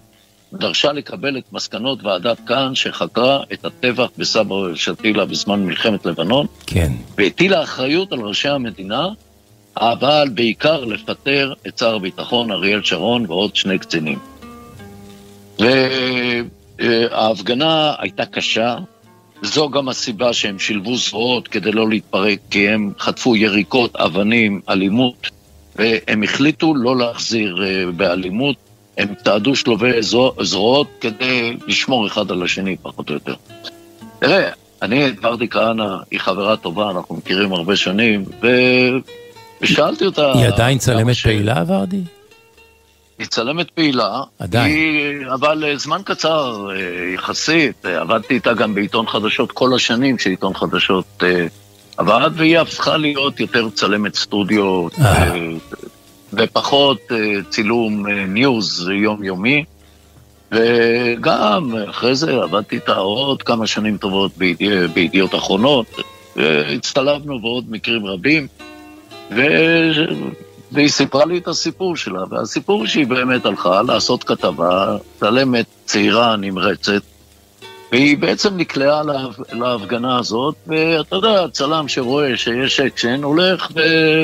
דרשה 0.53 0.93
לקבל 0.93 1.39
את 1.39 1.53
מסקנות 1.53 2.05
ועדת 2.05 2.39
כהן 2.47 2.75
שחקרה 2.75 3.41
את 3.53 3.65
הטבח 3.65 4.09
בסבא 4.19 4.55
ושתילה 4.55 5.25
בזמן 5.25 5.65
מלחמת 5.65 6.07
לבנון, 6.07 6.47
כן. 6.67 6.93
והטילה 7.19 7.63
אחריות 7.63 8.13
על 8.13 8.21
ראשי 8.21 8.49
המדינה, 8.49 9.09
אבל 9.77 10.29
בעיקר 10.35 10.85
לפטר 10.85 11.53
את 11.69 11.79
שר 11.79 11.95
הביטחון 11.95 12.51
אריאל 12.51 12.83
שרון 12.83 13.25
ועוד 13.29 13.57
שני 13.57 13.79
קצינים. 13.79 14.19
וההפגנה 16.79 17.95
הייתה 17.99 18.27
קשה, 18.27 18.77
זו 19.43 19.71
גם 19.71 19.89
הסיבה 19.89 20.33
שהם 20.33 20.59
שילבו 20.59 20.97
זרועות 20.97 21.49
כדי 21.49 21.73
לא 21.73 21.89
להתפרק, 21.89 22.39
כי 22.51 22.69
הם 22.69 22.93
חטפו 22.99 23.37
יריקות, 23.37 23.97
אבנים, 23.97 24.61
אלימות, 24.69 25.31
והם 25.77 26.23
החליטו 26.23 26.75
לא 26.75 26.97
להחזיר 26.97 27.65
אה, 27.65 27.93
באלימות, 27.93 28.57
הם 28.99 29.09
צעדו 29.25 29.57
שלובי 29.57 30.03
זרועות 30.41 30.89
כדי 31.01 31.57
לשמור 31.67 32.07
אחד 32.07 32.31
על 32.31 32.43
השני, 32.43 32.77
פחות 32.83 33.09
או 33.09 33.15
יותר. 33.15 33.35
תראה, 34.19 34.51
אני 34.83 35.09
את 35.09 35.25
ורדי 35.25 35.49
כהנא, 35.49 35.97
היא 36.11 36.21
חברה 36.21 36.57
טובה, 36.57 36.91
אנחנו 36.91 37.17
מכירים 37.17 37.53
הרבה 37.53 37.77
שנים, 37.77 38.25
ושאלתי 39.63 40.07
אותה... 40.07 40.33
היא 40.33 40.47
עדיין 40.47 40.79
צלמת 40.79 41.15
ש- 41.15 41.23
פעילה, 41.23 41.65
ורדי? 41.67 42.01
היא 43.19 43.27
צלמת 43.27 43.71
פעילה. 43.71 44.23
עדיין. 44.39 44.73
היא, 44.73 45.27
אבל 45.35 45.65
אה, 45.65 45.77
זמן 45.77 46.01
קצר 46.05 46.69
אה, 46.71 47.15
יחסית, 47.15 47.87
אה, 47.87 48.01
עבדתי 48.01 48.35
איתה 48.35 48.53
גם 48.53 48.75
בעיתון 48.75 49.07
חדשות 49.07 49.53
כל 49.53 49.75
השנים 49.75 50.19
שעיתון 50.19 50.55
חדשות 50.55 51.23
עבד, 51.97 52.31
והיא 52.35 52.59
הפכה 52.59 52.97
להיות 52.97 53.41
יותר 53.41 53.69
צלמת 53.71 54.15
סטודיו 54.15 54.89
אה. 55.01 55.35
ופחות 56.33 57.01
צילום 57.51 58.07
ניוז 58.07 58.89
יומיומי. 59.03 59.65
וגם 60.53 61.75
אחרי 61.91 62.15
זה 62.15 62.33
עבדתי 62.33 62.77
איתה 62.77 62.95
עוד 62.95 63.43
כמה 63.43 63.67
שנים 63.67 63.97
טובות 63.97 64.33
בידיע, 64.37 64.87
בידיעות 64.87 65.35
אחרונות, 65.35 65.87
הצטלבנו 66.77 67.41
בעוד 67.41 67.65
מקרים 67.71 68.07
רבים, 68.07 68.47
ו... 69.31 69.43
והיא 70.73 70.89
סיפרה 70.89 71.25
לי 71.25 71.39
את 71.39 71.49
הסיפור 71.49 71.97
שלה, 71.97 72.21
והסיפור 72.31 72.87
שהיא 72.87 73.07
באמת 73.07 73.47
הלכה 73.47 73.83
לעשות 73.83 74.25
כתבה, 74.25 74.97
צלמת 75.21 75.67
צעירה 75.85 76.37
נמרצת, 76.37 77.03
והיא 77.93 78.19
בעצם 78.19 78.57
נקלעה 78.57 79.03
לה, 79.03 79.27
להפגנה 79.53 80.19
הזאת, 80.19 80.55
ואתה 80.67 81.17
יודע, 81.17 81.49
צלם 81.53 81.89
שרואה 81.89 82.37
שיש 82.37 82.81
אקשן 82.81 83.23
הולך 83.23 83.69
ו... 83.75 83.81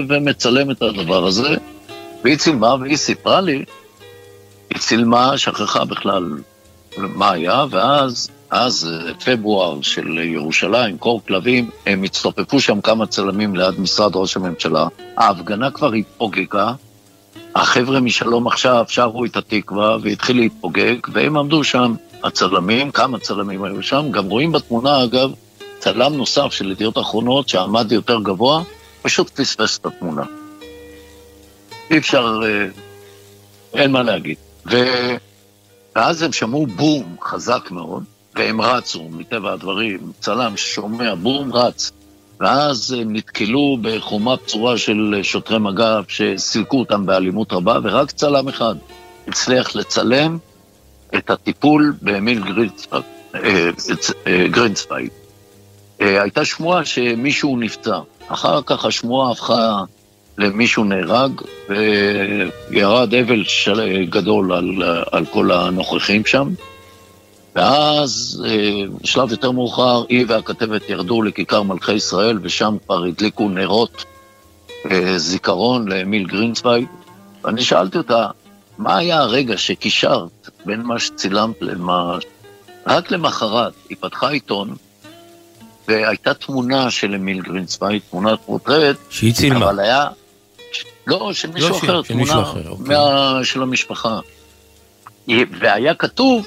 ומצלם 0.08 0.70
את 0.70 0.82
הדבר 0.82 1.26
הזה, 1.26 1.56
והיא 2.24 2.36
צילמה 2.36 2.74
והיא 2.74 2.96
סיפרה 2.96 3.40
לי, 3.40 3.64
היא 4.70 4.78
צילמה, 4.78 5.38
שכחה 5.38 5.84
בכלל 5.84 6.30
מה 6.96 7.30
היה, 7.30 7.64
ואז, 7.70 8.30
אז 8.56 8.90
אה, 8.90 9.14
פברואר 9.14 9.82
של 9.82 10.18
ירושלים, 10.18 10.98
קור 10.98 11.20
כלבים, 11.26 11.70
הם 11.86 12.02
הצטופפו 12.02 12.60
שם 12.60 12.80
כמה 12.80 13.06
צלמים 13.06 13.56
ליד 13.56 13.80
משרד 13.80 14.16
ראש 14.16 14.36
הממשלה. 14.36 14.86
ההפגנה 15.16 15.70
כבר 15.70 15.92
התפוגגה, 15.92 16.72
החבר'ה 17.54 18.00
משלום 18.00 18.46
עכשיו 18.46 18.84
שרו 18.88 19.24
את 19.24 19.36
התקווה 19.36 19.96
והתחיל 20.02 20.36
להתפוגג, 20.36 20.96
והם 21.12 21.36
עמדו 21.36 21.64
שם, 21.64 21.94
הצלמים, 22.24 22.90
כמה 22.90 23.18
צלמים 23.18 23.64
היו 23.64 23.82
שם, 23.82 24.10
גם 24.10 24.28
רואים 24.28 24.52
בתמונה 24.52 25.04
אגב, 25.04 25.30
צלם 25.78 26.14
נוסף 26.14 26.52
של 26.52 26.70
ידיעות 26.70 26.98
אחרונות 26.98 27.48
שעמד 27.48 27.92
יותר 27.92 28.20
גבוה, 28.20 28.62
פשוט 29.02 29.30
פספס 29.30 29.78
את 29.78 29.86
התמונה. 29.86 30.22
אי 31.90 31.98
אפשר, 31.98 32.40
אה, 32.44 32.66
אין 33.80 33.92
מה 33.92 34.02
להגיד. 34.02 34.36
ו... 34.70 34.76
ואז 35.96 36.22
הם 36.22 36.32
שמעו 36.32 36.66
בום 36.66 37.16
חזק 37.22 37.70
מאוד, 37.70 38.04
והם 38.36 38.60
רצו, 38.60 39.08
מטבע 39.10 39.52
הדברים, 39.52 40.12
צלם 40.20 40.56
ששומע 40.56 41.14
בום 41.14 41.52
רץ. 41.52 41.92
ואז 42.40 42.96
הם 43.00 43.16
נתקלו 43.16 43.78
בחומה 43.82 44.36
בצורה 44.36 44.78
של 44.78 45.20
שוטרי 45.22 45.58
מג"ב 45.58 46.02
שסילקו 46.08 46.78
אותם 46.78 47.06
באלימות 47.06 47.52
רבה, 47.52 47.78
ורק 47.82 48.10
צלם 48.10 48.48
אחד 48.48 48.74
הצליח 49.28 49.76
לצלם 49.76 50.38
את 51.14 51.30
הטיפול 51.30 51.94
באמיל 52.02 52.42
גרינצווייג. 54.50 55.10
אה, 56.00 56.00
אה. 56.00 56.06
אה, 56.16 56.22
הייתה 56.22 56.44
שמועה 56.44 56.84
שמישהו 56.84 57.56
נפצע. 57.56 57.98
אחר 58.28 58.60
כך 58.66 58.84
השמועה 58.84 59.32
הפכה 59.32 59.82
למישהו 60.38 60.84
נהרג, 60.84 61.40
וירד 61.68 63.14
אבל 63.14 63.44
של... 63.44 64.04
גדול 64.10 64.52
על, 64.52 64.82
על 65.12 65.24
כל 65.26 65.52
הנוכחים 65.52 66.26
שם. 66.26 66.48
ואז, 67.54 68.42
אה, 68.46 68.82
בשלב 69.02 69.30
יותר 69.30 69.50
מאוחר, 69.50 70.04
היא 70.08 70.24
והכתבת 70.28 70.88
ירדו 70.88 71.22
לכיכר 71.22 71.62
מלכי 71.62 71.92
ישראל, 71.92 72.38
ושם 72.42 72.76
כבר 72.86 73.04
הדליקו 73.04 73.48
נרות 73.48 74.04
אה, 74.90 75.18
זיכרון 75.18 75.88
לאמיל 75.88 76.26
גרינצווייג. 76.26 76.86
ואני 77.44 77.62
שאלתי 77.62 77.98
אותה, 77.98 78.26
מה 78.78 78.96
היה 78.96 79.18
הרגע 79.18 79.58
שקישרת 79.58 80.50
בין 80.66 80.82
מה 80.82 80.98
שצילמת 80.98 81.56
למה... 81.60 82.18
רק 82.86 83.10
למחרת 83.10 83.72
היא 83.88 83.96
פתחה 84.00 84.30
עיתון, 84.30 84.76
והייתה 85.88 86.34
תמונה 86.34 86.90
של 86.90 87.14
אמיל 87.14 87.40
גרינצווייג, 87.40 88.02
תמונת 88.10 88.38
פרוטרט, 88.40 88.96
שהיא 89.10 89.34
צילמה. 89.34 89.64
אבל 89.64 89.80
היה... 89.80 90.06
לא, 91.06 91.32
של 91.32 91.50
מישהו 91.50 91.70
לא, 91.70 91.76
אחר, 91.76 92.02
של 92.02 92.14
תמונה 92.14 92.42
אחר, 92.42 92.68
אוקיי. 92.68 92.96
מה... 92.96 93.40
של 93.44 93.62
המשפחה. 93.62 94.20
והיה 95.28 95.94
כתוב 95.94 96.46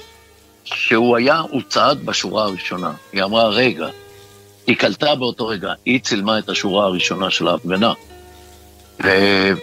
שהוא 0.76 1.18
היה, 1.18 1.39
הוא 1.39 1.61
צעד 1.70 2.05
בשורה 2.05 2.43
הראשונה. 2.43 2.91
היא 3.13 3.24
אמרה, 3.24 3.47
רגע, 3.47 3.88
היא 4.68 4.76
קלטה 4.76 5.15
באותו 5.15 5.47
רגע, 5.47 5.74
היא 5.86 5.99
צילמה 5.99 6.39
את 6.39 6.49
השורה 6.49 6.86
הראשונה 6.86 7.30
של 7.30 7.47
ההפגנה. 7.47 7.93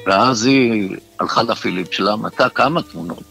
ואז 0.06 0.46
היא 0.46 0.96
הלכה 1.20 1.42
לפיליפ 1.42 1.92
שלה, 1.92 2.16
מתה 2.16 2.48
כמה 2.48 2.82
תמונות. 2.82 3.22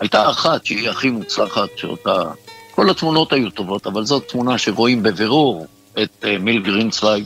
הייתה 0.00 0.30
אחת 0.30 0.66
שהיא 0.66 0.90
הכי 0.90 1.10
מוצלחת, 1.10 1.68
שאותה... 1.76 2.22
כל 2.70 2.90
התמונות 2.90 3.32
היו 3.32 3.50
טובות, 3.50 3.86
אבל 3.86 4.04
זאת 4.04 4.28
תמונה 4.28 4.58
שרואים 4.58 5.02
בבירור 5.02 5.66
את 6.02 6.24
אה, 6.24 6.38
מיל 6.38 6.62
גרינצווייג 6.62 7.24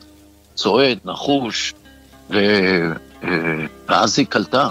צועד, 0.55 0.99
נחוש, 1.05 1.75
ו... 2.31 2.37
אה, 3.25 3.31
ואז 3.89 4.19
היא 4.19 4.27
קלטה 4.27 4.69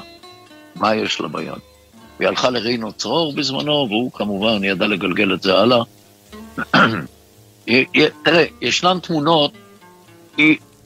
מה 0.75 0.95
יש 0.95 1.21
לה 1.21 1.27
ביד. 1.27 1.70
היא 2.21 2.27
הלכה 2.27 2.49
לרינו 2.49 2.93
צרור 2.93 3.33
בזמנו, 3.33 3.87
והוא 3.89 4.11
כמובן 4.11 4.63
ידע 4.63 4.87
לגלגל 4.87 5.33
את 5.33 5.43
זה 5.43 5.57
הלאה. 5.57 5.83
תראה, 8.23 8.45
ישנן 8.61 8.99
תמונות, 8.99 9.51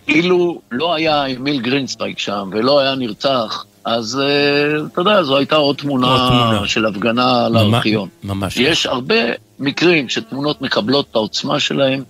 אילו 0.07 0.61
לא 0.71 0.93
היה 0.93 1.25
אמיל 1.25 1.61
גרינצווייג 1.61 2.17
שם 2.17 2.49
ולא 2.51 2.79
היה 2.79 2.95
נרצח, 2.95 3.65
אז 3.85 4.21
אה, 4.23 4.85
אתה 4.85 5.01
יודע, 5.01 5.23
זו 5.23 5.37
הייתה 5.37 5.55
עוד 5.55 5.75
תמונה, 5.75 6.07
עוד 6.07 6.29
תמונה. 6.29 6.67
של 6.67 6.85
הפגנה 6.85 7.45
על 7.45 7.57
הארכיון. 7.57 8.09
ממש. 8.23 8.57
יש 8.57 8.85
הרבה 8.85 9.15
מקרים 9.59 10.09
שתמונות 10.09 10.61
מקבלות 10.61 11.05
את 11.11 11.15
העוצמה 11.15 11.59
שלהם 11.59 12.03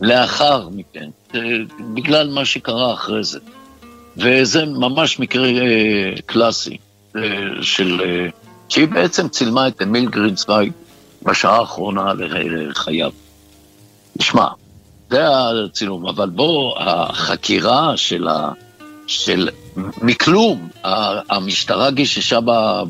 לאחר 0.00 0.68
מכן, 0.68 1.08
אה, 1.34 1.40
בגלל 1.94 2.30
מה 2.30 2.44
שקרה 2.44 2.94
אחרי 2.94 3.24
זה. 3.24 3.38
וזה 4.16 4.64
ממש 4.64 5.18
מקרה 5.18 5.48
אה, 5.48 6.12
קלאסי 6.26 6.76
של... 7.62 8.00
שהיא 8.68 8.88
בעצם 8.88 9.28
צילמה 9.28 9.68
את 9.68 9.82
אמיל 9.82 10.08
גרינצווייג 10.08 10.72
בשעה 11.22 11.58
האחרונה 11.58 12.12
לחייו. 12.14 13.10
תשמע, 14.18 14.46
זה 15.10 15.24
הצילום, 15.64 16.06
אבל 16.06 16.28
בוא, 16.28 16.74
החקירה 16.78 17.96
של 17.96 18.28
ה... 18.28 18.52
של 19.06 19.48
מכלום, 20.02 20.68
המשטרה 21.30 21.90
גיששה 21.90 22.38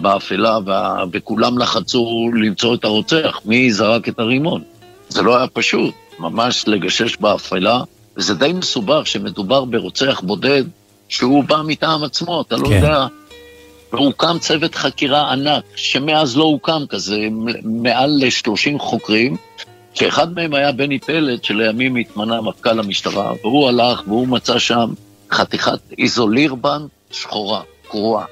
באפלה 0.00 0.58
וכולם 1.12 1.58
לחצו 1.58 2.30
למצוא 2.34 2.74
את 2.74 2.84
הרוצח, 2.84 3.40
מי 3.44 3.72
זרק 3.72 4.08
את 4.08 4.18
הרימון. 4.18 4.62
זה 5.08 5.22
לא 5.22 5.36
היה 5.36 5.46
פשוט, 5.46 5.94
ממש 6.18 6.64
לגשש 6.68 7.16
באפלה, 7.16 7.80
וזה 8.16 8.34
די 8.34 8.52
מסובך 8.52 9.06
שמדובר 9.06 9.64
ברוצח 9.64 10.20
בודד 10.20 10.64
שהוא 11.08 11.44
בא 11.44 11.62
מטעם 11.66 12.04
עצמו, 12.04 12.40
אתה 12.40 12.56
לא 12.56 12.68
כן. 12.68 12.74
יודע. 12.74 13.06
והוקם 13.92 14.36
צוות 14.40 14.74
חקירה 14.74 15.32
ענק, 15.32 15.64
שמאז 15.76 16.36
לא 16.36 16.44
הוקם 16.44 16.82
כזה, 16.88 17.28
מעל 17.62 18.10
ל-30 18.10 18.78
חוקרים, 18.78 19.36
שאחד 19.94 20.34
מהם 20.34 20.54
היה 20.54 20.72
בני 20.72 20.98
פלד, 20.98 21.44
שלימים 21.44 21.96
התמנה 21.96 22.40
מפכ"ל 22.40 22.78
המשטרה, 22.78 23.32
והוא 23.42 23.68
הלך 23.68 24.02
והוא 24.06 24.28
מצא 24.28 24.58
שם 24.58 24.92
חתיכת 25.30 25.78
איזולירבן 25.98 26.86
שחורה, 27.10 27.62
קרועה. 27.88 28.24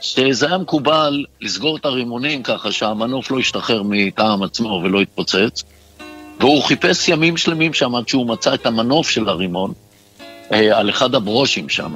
שזה 0.00 0.46
היה 0.46 0.58
מקובל 0.58 1.24
לסגור 1.40 1.76
את 1.76 1.84
הרימונים 1.84 2.42
ככה 2.42 2.72
שהמנוף 2.72 3.30
לא 3.30 3.40
ישתחרר 3.40 3.82
מטעם 3.84 4.42
עצמו 4.42 4.80
ולא 4.84 5.02
יתפוצץ, 5.02 5.64
והוא 6.40 6.62
חיפש 6.62 7.08
ימים 7.08 7.36
שלמים 7.36 7.74
שם 7.74 7.94
עד 7.94 8.08
שהוא 8.08 8.26
מצא 8.26 8.54
את 8.54 8.66
המנוף 8.66 9.10
של 9.10 9.28
הרימון 9.28 9.72
אה, 10.52 10.78
על 10.78 10.90
אחד 10.90 11.14
הברושים 11.14 11.68
שם. 11.68 11.94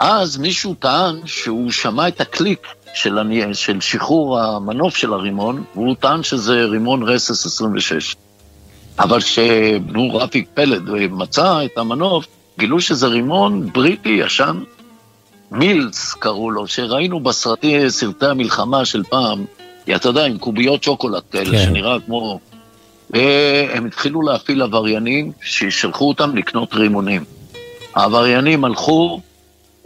ואז 0.00 0.36
מישהו 0.36 0.74
טען 0.74 1.20
שהוא 1.26 1.70
שמע 1.70 2.08
את 2.08 2.20
הקליק 2.20 2.66
של, 2.94 3.18
אני, 3.18 3.54
של 3.54 3.80
שחרור 3.80 4.40
המנוף 4.40 4.96
של 4.96 5.12
הרימון, 5.12 5.64
והוא 5.74 5.94
טען 6.00 6.22
שזה 6.22 6.64
רימון 6.64 7.02
רסס 7.02 7.46
26. 7.46 8.16
אבל 8.98 9.20
כשבנו 9.20 10.14
רפיק 10.14 10.48
פלד 10.54 10.82
מצא 11.10 11.64
את 11.64 11.78
המנוף, 11.78 12.26
גילו 12.58 12.80
שזה 12.80 13.06
רימון 13.06 13.72
בריטי 13.72 14.08
ישן, 14.08 14.62
מילס 15.50 16.14
קראו 16.14 16.50
לו, 16.50 16.66
שראינו 16.66 17.20
בסרטי, 17.20 17.90
סרטי 17.90 18.26
המלחמה 18.26 18.84
של 18.84 19.02
פעם, 19.02 19.44
אתה 19.96 20.08
יודע, 20.08 20.26
עם 20.26 20.38
קוביות 20.38 20.82
שוקולד 20.82 21.22
כאלה, 21.32 21.50
כן. 21.50 21.64
שנראה 21.64 21.96
כמו... 22.06 22.40
והם 23.10 23.86
התחילו 23.86 24.22
להפעיל 24.22 24.62
עבריינים 24.62 25.32
ששלחו 25.42 26.08
אותם 26.08 26.36
לקנות 26.36 26.74
רימונים. 26.74 27.24
העבריינים 27.94 28.64
הלכו, 28.64 29.20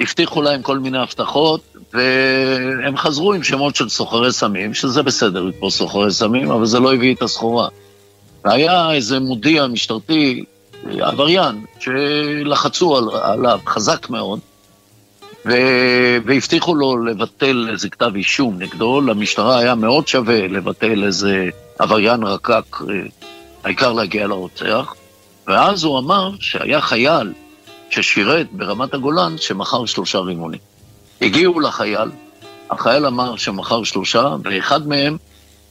הבטיחו 0.00 0.42
להם 0.42 0.62
כל 0.62 0.78
מיני 0.78 0.98
הבטחות, 0.98 1.60
והם 1.92 2.96
חזרו 2.96 3.32
עם 3.32 3.42
שמות 3.42 3.76
של 3.76 3.88
סוחרי 3.88 4.32
סמים, 4.32 4.74
שזה 4.74 5.02
בסדר 5.02 5.42
לתפוס 5.42 5.76
סוחרי 5.76 6.10
סמים, 6.10 6.50
אבל 6.50 6.66
זה 6.66 6.80
לא 6.80 6.94
הביא 6.94 7.14
את 7.14 7.22
הסחורה. 7.22 7.68
והיה 8.44 8.92
איזה 8.92 9.20
מודיע 9.20 9.66
משטרתי 9.66 10.44
עבריין 11.00 11.64
שלחצו 11.80 12.96
על, 12.96 13.04
עליו 13.22 13.60
חזק 13.66 14.10
מאוד, 14.10 14.38
ו... 15.46 15.52
והבטיחו 16.26 16.74
לו 16.74 17.04
לבטל 17.04 17.68
איזה 17.72 17.88
כתב 17.88 18.10
אישום 18.14 18.58
נגדו, 18.58 19.00
למשטרה 19.00 19.58
היה 19.58 19.74
מאוד 19.74 20.08
שווה 20.08 20.48
לבטל 20.48 21.04
איזה 21.04 21.48
עבריין 21.78 22.22
רקק, 22.22 22.76
אה, 22.90 22.94
העיקר 23.64 23.92
להגיע 23.92 24.26
לרוצח, 24.26 24.94
ואז 25.46 25.84
הוא 25.84 25.98
אמר 25.98 26.30
שהיה 26.40 26.80
חייל 26.80 27.32
ששירת 27.90 28.46
ברמת 28.52 28.94
הגולן 28.94 29.38
שמכר 29.38 29.86
שלושה 29.86 30.18
רימונים. 30.18 30.60
הגיעו 31.20 31.60
לחייל, 31.60 32.10
החייל 32.70 33.06
אמר 33.06 33.36
שמכר 33.36 33.84
שלושה, 33.84 34.34
ואחד 34.44 34.88
מהם 34.88 35.16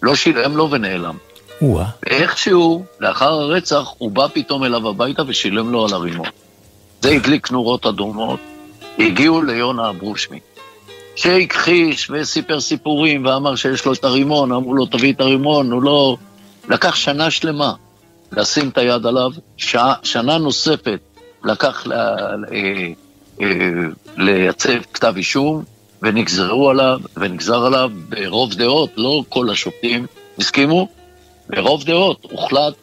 לא 0.01 0.15
שילם 0.15 0.57
לו 0.57 0.72
ונעלם. 0.72 1.18
או-אה. 1.61 1.86
ואיכשהו, 2.05 2.86
לאחר 2.99 3.32
הרצח, 3.32 3.93
הוא 3.97 4.11
בא 4.11 4.28
פתאום 4.34 4.63
אליו 4.63 4.89
הביתה 4.89 5.24
ושילם 5.28 5.72
לו 5.72 5.86
על 5.86 5.93
הרימון. 5.93 6.28
זה 7.01 7.09
הדליק 7.09 7.51
נורות 7.51 7.86
אדומות, 7.86 8.39
הגיעו 8.99 9.41
ליונה 9.41 9.89
אברושמי, 9.89 10.39
שהכחיש 11.15 12.09
וסיפר 12.13 12.59
סיפורים 12.59 13.26
ואמר 13.26 13.55
שיש 13.55 13.86
לו 13.86 13.93
את 13.93 14.03
הרימון, 14.03 14.51
אמרו 14.51 14.74
לו 14.74 14.86
תביא 14.86 15.13
את 15.13 15.22
הרימון, 15.22 15.72
הוא 15.72 15.84
לא... 15.84 16.18
לקח 16.70 16.95
שנה 16.95 17.32
שלמה 17.32 17.74
לשים 18.32 18.70
את 18.70 18.78
היד 18.78 19.05
עליו, 19.05 19.32
שעה, 19.57 19.93
שנה 20.03 20.38
נוספת 20.38 20.99
לקח 21.43 21.88
ל... 21.88 21.93
אה, 21.93 22.35
אה, 23.41 23.47
לייצב 24.17 24.81
כתב 24.93 25.13
אישום, 25.17 25.63
ונגזרו 26.01 26.69
עליו, 26.69 26.99
ונגזר 27.17 27.65
עליו 27.65 27.91
ברוב 28.09 28.53
דעות, 28.53 28.89
לא 28.97 29.23
כל 29.29 29.49
השופטים 29.49 30.05
הסכימו, 30.39 30.88
ברוב 31.49 31.83
דעות 31.83 32.25
הוחלט 32.31 32.73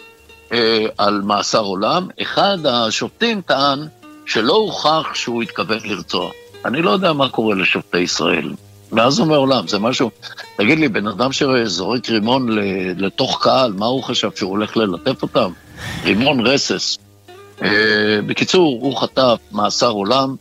אה, 0.53 0.87
על 0.99 1.21
מאסר 1.25 1.61
עולם. 1.61 2.09
אחד 2.23 2.59
השופטים 2.67 3.41
טען 3.41 3.79
שלא 4.27 4.53
הוכח 4.53 5.15
שהוא 5.15 5.43
התכוון 5.43 5.79
לרצוח. 5.85 6.33
אני 6.65 6.83
לא 6.83 6.91
יודע 6.91 7.13
מה 7.13 7.29
קורה 7.29 7.55
לשופטי 7.55 7.99
ישראל. 7.99 8.53
מאז 8.93 9.21
ומעולם, 9.21 9.69
זה 9.69 9.79
משהו... 9.79 10.11
תגיד 10.57 10.79
לי, 10.79 10.89
בן 10.89 11.07
אדם 11.07 11.33
שזורק 11.33 12.11
רימון 12.11 12.49
לתוך 12.97 13.43
קהל, 13.43 13.73
מה 13.73 13.87
הוא 13.87 14.03
חשב, 14.03 14.31
שהוא 14.37 14.51
הולך 14.51 14.77
ללטף 14.77 15.23
אותם? 15.23 15.51
רימון 16.05 16.47
רסס. 16.47 16.99
אה, 17.63 18.19
בקיצור, 18.27 18.79
הוא 18.81 18.97
חטף 18.97 19.39
מאסר 19.53 19.91
עולם, 19.91 20.35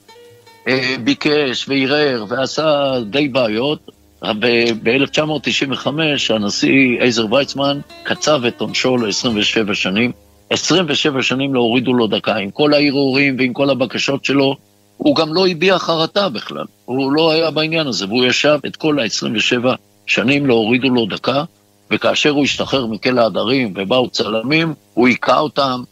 אה, 0.68 0.96
ביקש 1.04 1.70
וערער 1.70 2.26
ועשה 2.28 3.00
די 3.10 3.28
בעיות, 3.28 3.80
ב-1995 4.24 5.88
הנשיא 6.30 6.98
עזר 7.00 7.34
ויצמן 7.34 7.80
קצב 8.04 8.46
את 8.46 8.62
עונשו 8.62 8.98
ל-27 8.98 9.74
שנים. 9.74 10.12
27 10.50 11.22
שנים 11.22 11.54
לא 11.54 11.60
הורידו 11.60 11.94
לו 11.94 12.08
דקה, 12.08 12.36
עם 12.36 12.52
כל 12.52 12.74
הערעורים 12.74 13.36
ועם 13.38 13.54
כל 13.54 13.70
הבקשות 13.70 14.26
שלו, 14.26 14.56
הוא 14.98 15.16
גם 15.16 15.34
לא 15.34 15.48
הביע 15.48 15.80
חרטה 15.80 16.30
בכלל, 16.30 16.66
הוא 16.86 17.12
לא 17.12 17.32
היה 17.32 17.52
בעניין 17.52 17.88
הזה, 17.88 18.06
והוא 18.06 18.26
ישב 18.26 18.60
את 18.66 18.76
כל 18.76 19.00
ה-27 19.00 19.66
שנים, 20.08 20.46
לא 20.46 20.54
הורידו 20.54 20.90
לו 20.90 21.06
דקה, 21.06 21.44
וכאשר 21.92 22.30
הוא 22.30 22.44
השתחרר 22.44 22.86
מכלא 22.86 23.22
הדרים 23.22 23.74
ובאו 23.76 24.10
צלמים, 24.10 24.74
הוא 24.94 25.08
היכה 25.08 25.40
אותם, 25.40 25.84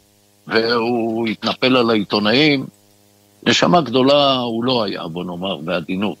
והוא 0.46 1.28
התנפל 1.28 1.76
על 1.76 1.90
העיתונאים. 1.90 2.66
נשמה 3.46 3.80
גדולה 3.80 4.34
הוא 4.34 4.64
לא 4.64 4.82
היה, 4.84 5.08
בוא 5.08 5.24
נאמר, 5.24 5.56
בעדינות. 5.56 6.16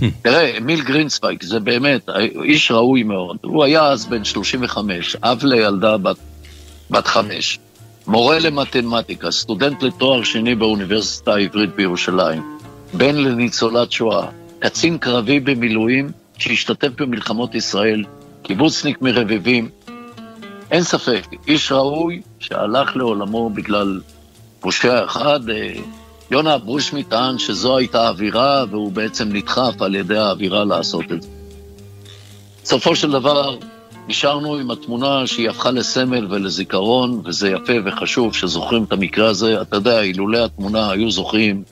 תראה, 0.22 0.58
אמיל 0.58 0.82
גרינצוויג 0.82 1.42
זה 1.42 1.60
באמת 1.60 2.08
איש 2.44 2.70
ראוי 2.70 3.02
מאוד. 3.02 3.36
הוא 3.42 3.64
היה 3.64 3.82
אז 3.82 4.06
בן 4.06 4.24
35, 4.24 5.16
אב 5.22 5.44
לילדה 5.44 5.96
בת, 5.96 6.16
בת 6.90 7.06
חמש, 7.06 7.58
מורה 8.06 8.38
למתמטיקה, 8.38 9.30
סטודנט 9.30 9.82
לתואר 9.82 10.22
שני 10.22 10.54
באוניברסיטה 10.54 11.34
העברית 11.34 11.74
בירושלים, 11.74 12.58
בן 12.94 13.16
לניצולת 13.16 13.92
שואה, 13.92 14.26
קצין 14.58 14.98
קרבי 14.98 15.40
במילואים 15.40 16.10
שהשתתף 16.38 16.88
במלחמות 16.96 17.54
ישראל, 17.54 18.04
קיבוצניק 18.42 19.02
מרבבים. 19.02 19.68
אין 20.72 20.82
ספק, 20.82 21.26
איש 21.48 21.72
ראוי 21.72 22.22
שהלך 22.40 22.96
לעולמו 22.96 23.50
בגלל 23.50 24.00
פושע 24.60 25.04
אחד. 25.04 25.50
אה, 25.50 25.72
יונה 26.30 26.58
ברושמי 26.58 27.02
טען 27.02 27.38
שזו 27.38 27.76
הייתה 27.76 28.06
האווירה, 28.06 28.64
והוא 28.70 28.92
בעצם 28.92 29.28
נדחף 29.32 29.82
על 29.82 29.94
ידי 29.94 30.18
האווירה 30.18 30.64
לעשות 30.64 31.04
את 31.12 31.22
זה. 31.22 31.28
בסופו 32.62 32.96
של 32.96 33.10
דבר, 33.10 33.56
נשארנו 34.08 34.56
עם 34.56 34.70
התמונה 34.70 35.26
שהיא 35.26 35.50
הפכה 35.50 35.70
לסמל 35.70 36.26
ולזיכרון, 36.30 37.22
וזה 37.24 37.50
יפה 37.50 37.72
וחשוב 37.84 38.34
שזוכרים 38.34 38.84
את 38.84 38.92
המקרה 38.92 39.28
הזה. 39.28 39.62
אתה 39.62 39.76
יודע, 39.76 40.00
אילולא 40.00 40.44
התמונה 40.44 40.90
היו 40.90 41.10
זוכרים 41.10 41.62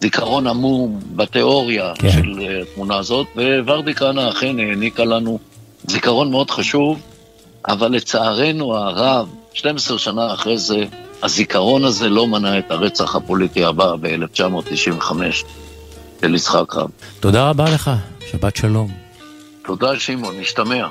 זיכרון 0.00 0.46
עמום 0.46 1.00
בתיאוריה 1.16 1.92
כן. 1.98 2.10
של 2.10 2.40
אה, 2.40 2.62
התמונה 2.62 2.96
הזאת, 2.96 3.26
וורדי 3.66 3.94
כהנא 3.94 4.28
אכן 4.30 4.58
העניקה 4.58 5.04
לנו 5.04 5.38
זיכרון 5.86 6.30
מאוד 6.30 6.50
חשוב, 6.50 7.00
אבל 7.68 7.92
לצערנו 7.92 8.76
הרב, 8.76 9.28
12 9.52 9.98
שנה 9.98 10.34
אחרי 10.34 10.58
זה, 10.58 10.84
הזיכרון 11.22 11.84
הזה 11.84 12.08
לא 12.08 12.26
מנע 12.26 12.58
את 12.58 12.70
הרצח 12.70 13.16
הפוליטי 13.16 13.64
הבא 13.64 13.96
ב-1995 14.00 15.12
של 16.20 16.34
יצחק 16.34 16.74
רב. 16.74 16.90
תודה 17.20 17.50
רבה 17.50 17.64
לך, 17.64 17.90
שבת 18.30 18.56
שלום. 18.56 18.90
תודה, 19.64 19.98
שמעון, 19.98 20.40
נשתמע. 20.40 20.86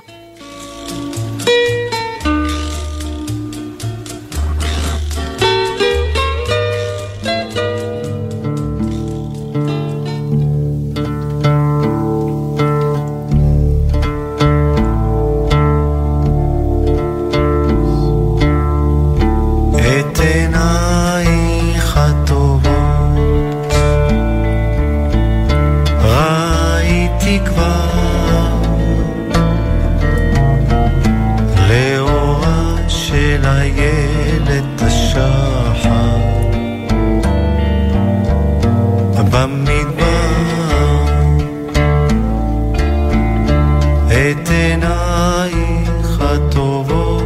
את 44.34 44.50
עינייך 44.50 46.20
הטובות. 46.20 47.24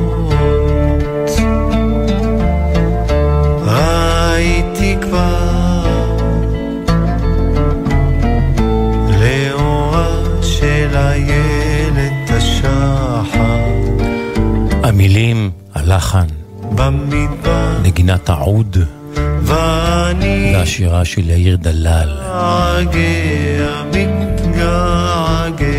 ראיתי 3.66 4.95
כבר 5.01 5.86
לאורה 9.22 10.08
של 10.41 10.89
איילת 10.93 12.30
השחר. 12.30 13.38
המילים, 14.84 15.51
הלחן, 15.76 16.28
במדבר. 16.76 17.78
נגינת 17.84 18.30
העוד 18.30 18.78
ואני 19.41 20.53
והשירה 20.55 21.05
של 21.05 21.30
יאיר 21.30 21.58
דלל. 21.58 22.10
מתגעגע, 22.80 23.84
מתגעגע, 23.93 25.76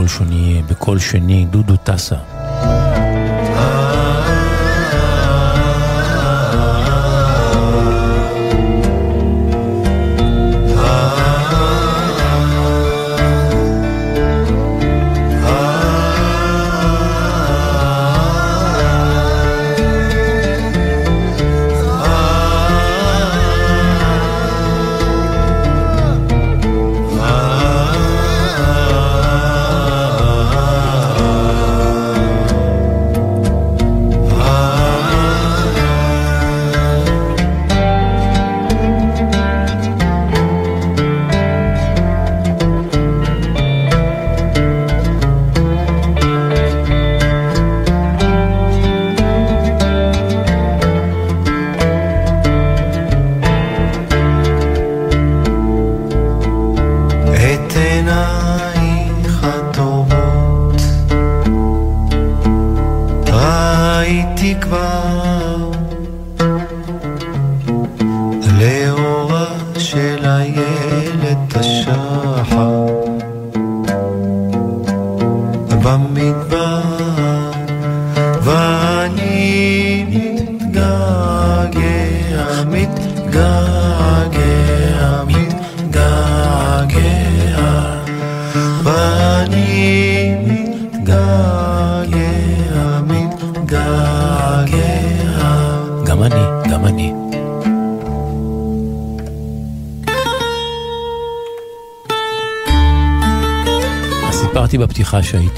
בקול 0.00 0.08
שני, 0.08 0.62
בקול 0.68 0.98
שני, 0.98 1.46
דודו 1.50 1.76
טסה. 1.76 2.29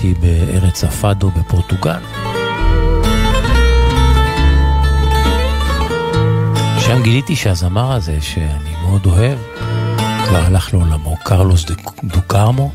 שהייתי 0.02 0.20
בארץ 0.20 0.84
הפאדו 0.84 1.30
בפורטוגל. 1.30 2.00
שם 6.78 7.02
גיליתי 7.02 7.36
שהזמר 7.36 7.92
הזה, 7.92 8.18
שאני 8.20 8.70
מאוד 8.82 9.06
אוהב, 9.06 9.38
כבר 10.28 10.44
הלך 10.46 10.74
לעולמו, 10.74 11.16
קרלוס 11.24 11.64
דו 12.04 12.22
קרמו, 12.26 12.70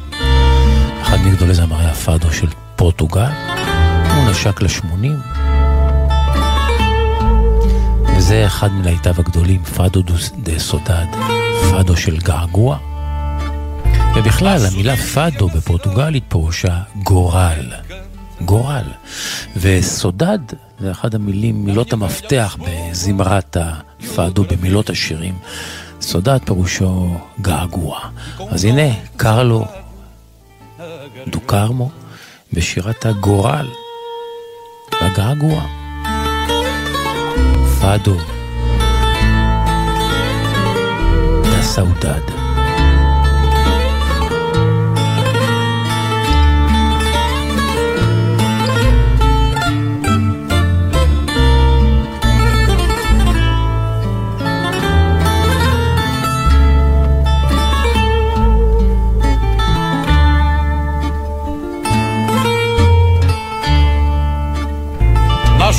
אחד 1.02 1.18
מגדולי 1.26 1.54
זמרי 1.54 1.86
הפאדו 1.86 2.34
של 2.34 2.48
פורטוגל. 2.76 3.32
הוא 4.16 4.30
נשק 4.32 4.62
לשמונים, 4.62 5.16
וזה 8.18 8.46
אחד 8.46 8.72
מלהיטיו 8.72 9.16
הגדולים, 9.18 9.64
פאדו 9.64 10.02
דו- 10.02 10.14
דה 10.38 10.60
סודד, 10.60 11.06
פאדו 11.72 11.98
של 11.98 12.18
געגוע. 12.18 12.78
ובכלל, 14.18 14.66
המילה 14.66 14.98
פאדו 14.98 15.48
בפורטוגלית 15.48 16.24
פירושה 16.28 16.80
גורל. 17.04 17.74
גורל. 18.42 18.84
וסודד 19.56 20.40
זה 20.80 20.92
אחד 20.92 21.16
המילים, 21.16 21.66
מילות 21.66 21.94
המפתח 21.94 22.58
בזמרת 22.60 23.58
הפאדו, 23.60 24.44
במילות 24.44 24.90
השירים. 24.90 25.38
סודד 26.02 26.38
פירושו 26.46 27.18
געגוע. 27.42 28.00
אז 28.50 28.66
הנה, 28.66 28.94
קרלו 29.18 29.66
דוקרמו 31.28 31.92
בשירת 32.54 33.06
הגורל 33.06 33.68
והגעגוע. 35.02 35.66
פאדו. 37.82 38.18
סאודד. 41.62 42.37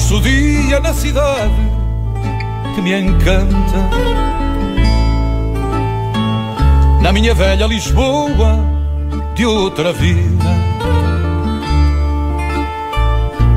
Nasce 0.09 0.15
o 0.15 0.21
dia 0.23 0.81
na 0.81 0.95
cidade 0.95 1.53
que 2.75 2.81
me 2.81 2.99
encanta. 2.99 3.91
Na 7.03 7.13
minha 7.13 7.35
velha 7.35 7.67
Lisboa 7.67 8.59
de 9.35 9.45
outra 9.45 9.93
vida. 9.93 10.47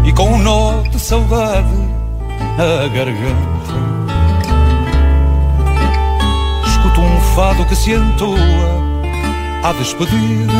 E 0.03 0.11
com 0.11 0.33
um 0.33 0.39
nó 0.39 0.81
de 0.81 0.99
saudade 0.99 1.73
na 2.57 2.87
garganta. 2.89 3.73
Escuto 6.67 6.99
um 6.99 7.21
fado 7.33 7.63
que 7.63 7.77
se 7.77 7.93
entoa 7.93 8.37
à 9.63 9.71
despedida. 9.71 10.53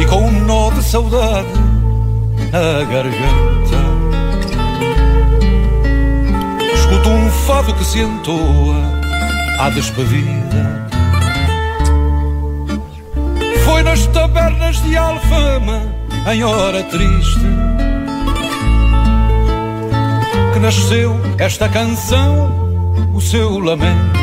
E 0.00 0.04
com 0.06 0.24
um 0.24 0.40
nó 0.40 0.70
de 0.70 0.82
saudade 0.82 1.61
a 2.52 2.84
garganta. 2.84 3.78
Escuto 6.74 7.08
um 7.08 7.30
fado 7.46 7.74
que 7.74 7.84
se 7.84 8.00
entoa 8.00 8.76
à 9.58 9.70
despedida. 9.70 10.88
Foi 13.64 13.82
nas 13.82 14.06
tabernas 14.08 14.82
de 14.82 14.96
Alfama, 14.96 15.82
em 16.30 16.44
hora 16.44 16.82
triste, 16.84 17.40
que 20.52 20.58
nasceu 20.58 21.18
esta 21.38 21.70
canção, 21.70 22.52
o 23.14 23.20
seu 23.20 23.58
lamento. 23.58 24.20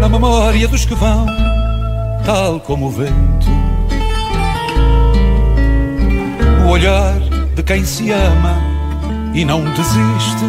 Na 0.00 0.08
memória 0.08 0.66
dos 0.66 0.86
que 0.86 0.94
vão, 0.94 1.26
tal 2.24 2.58
como 2.60 2.86
o 2.86 2.90
vento. 2.90 3.53
O 6.64 6.68
olhar 6.68 7.20
de 7.54 7.62
quem 7.62 7.84
se 7.84 8.10
ama 8.10 8.56
e 9.34 9.44
não 9.44 9.62
desiste. 9.64 10.44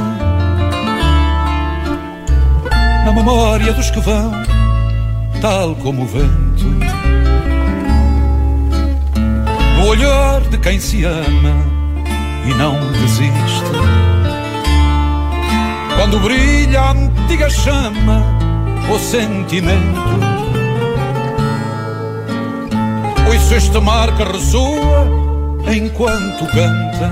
Na 3.06 3.12
memória 3.12 3.74
dos 3.74 3.92
que 3.92 4.00
vão, 4.00 4.32
tal 5.42 5.76
como 5.76 6.04
o 6.04 6.06
vento. 6.06 6.66
No 9.78 9.88
olhar 9.88 10.42
de 10.42 10.58
quem 10.58 10.80
se 10.80 11.04
ama 11.04 11.54
e 12.46 12.54
não 12.54 12.80
desiste. 12.94 13.76
Quando 15.98 16.20
brilha 16.20 16.82
a 16.82 16.92
antiga 16.92 17.50
chama, 17.50 18.24
o 18.90 18.98
sentimento. 18.98 20.36
Ouço 23.28 23.54
este 23.54 23.80
mar 23.80 24.16
que 24.16 24.24
ressoa 24.24 25.25
enquanto 25.68 26.46
canta. 26.48 27.12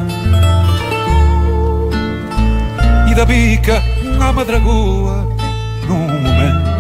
E 3.10 3.16
da 3.16 3.26
bica 3.26 3.82
à 4.20 4.34
madragoa 4.34 5.28
num 5.88 6.08
momento 6.08 6.74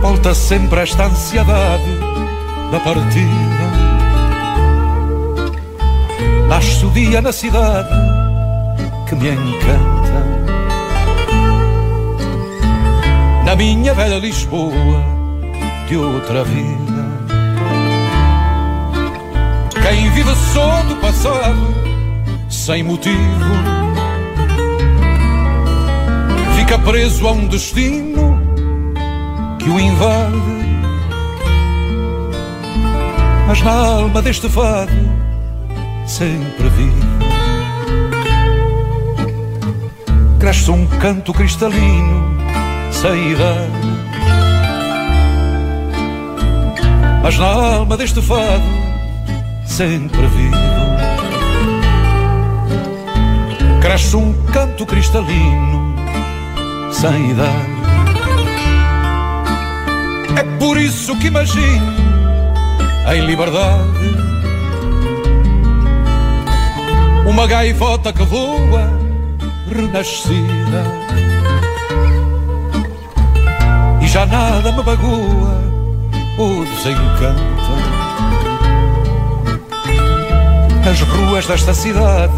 Volta 0.00 0.34
sempre 0.34 0.80
esta 0.80 1.04
ansiedade 1.04 1.98
da 2.72 2.80
partida. 2.80 3.70
Nasce 6.48 6.84
o 6.84 6.90
dia 6.90 7.20
na 7.20 7.32
cidade 7.32 7.88
que 9.08 9.14
me 9.14 9.28
encanta. 9.28 10.24
Na 13.44 13.54
minha 13.54 13.94
velha 13.94 14.18
Lisboa 14.18 15.04
de 15.86 15.96
outra 15.96 16.44
vida. 16.44 16.89
Quem 19.90 20.08
vive 20.10 20.36
só 20.54 20.82
do 20.84 20.94
passado, 20.98 21.74
sem 22.48 22.80
motivo, 22.80 23.18
fica 26.56 26.78
preso 26.78 27.26
a 27.26 27.32
um 27.32 27.48
destino 27.48 28.38
que 29.58 29.68
o 29.68 29.80
invade. 29.80 30.36
Mas 33.48 33.60
na 33.62 33.72
alma 33.72 34.22
deste 34.22 34.48
fado 34.48 34.92
sempre 36.06 36.68
vive. 36.68 37.06
Cresce 40.38 40.70
um 40.70 40.86
canto 40.86 41.34
cristalino 41.34 42.38
sem 42.92 43.32
idade. 43.32 43.72
Mas 47.24 47.36
na 47.36 47.46
alma 47.46 47.96
deste 47.96 48.22
fado 48.22 48.79
sempre 49.80 50.26
vivo. 50.26 50.56
Cresce 53.80 54.14
um 54.14 54.34
canto 54.52 54.84
cristalino 54.84 55.94
sem 56.92 57.30
idade. 57.30 57.80
É 60.38 60.42
por 60.58 60.76
isso 60.76 61.16
que 61.16 61.28
imagino 61.28 61.92
em 63.12 63.20
liberdade 63.24 63.88
Uma 67.26 67.46
gaivota 67.46 68.12
que 68.12 68.22
voa 68.22 68.86
renascida. 69.74 70.84
E 74.02 74.06
já 74.06 74.26
nada 74.26 74.72
me 74.72 74.82
magoa 74.82 75.58
ou 76.36 76.66
desencanta 76.66 77.69
As 80.88 81.00
ruas 81.00 81.46
desta 81.46 81.74
cidade 81.74 82.32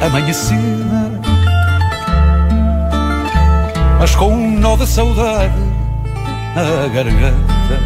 amanhecida 0.00 1.20
Mas 3.98 4.14
com 4.14 4.32
um 4.32 4.58
nó 4.58 4.76
de 4.76 4.86
saudade 4.86 5.54
na 6.54 6.86
garganta. 6.88 7.80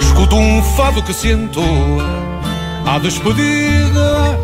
Escuto 0.00 0.36
um 0.36 0.62
fado 0.62 1.02
que 1.02 1.12
se 1.12 1.30
entoa 1.30 2.04
à 2.86 2.98
despedida 2.98 4.38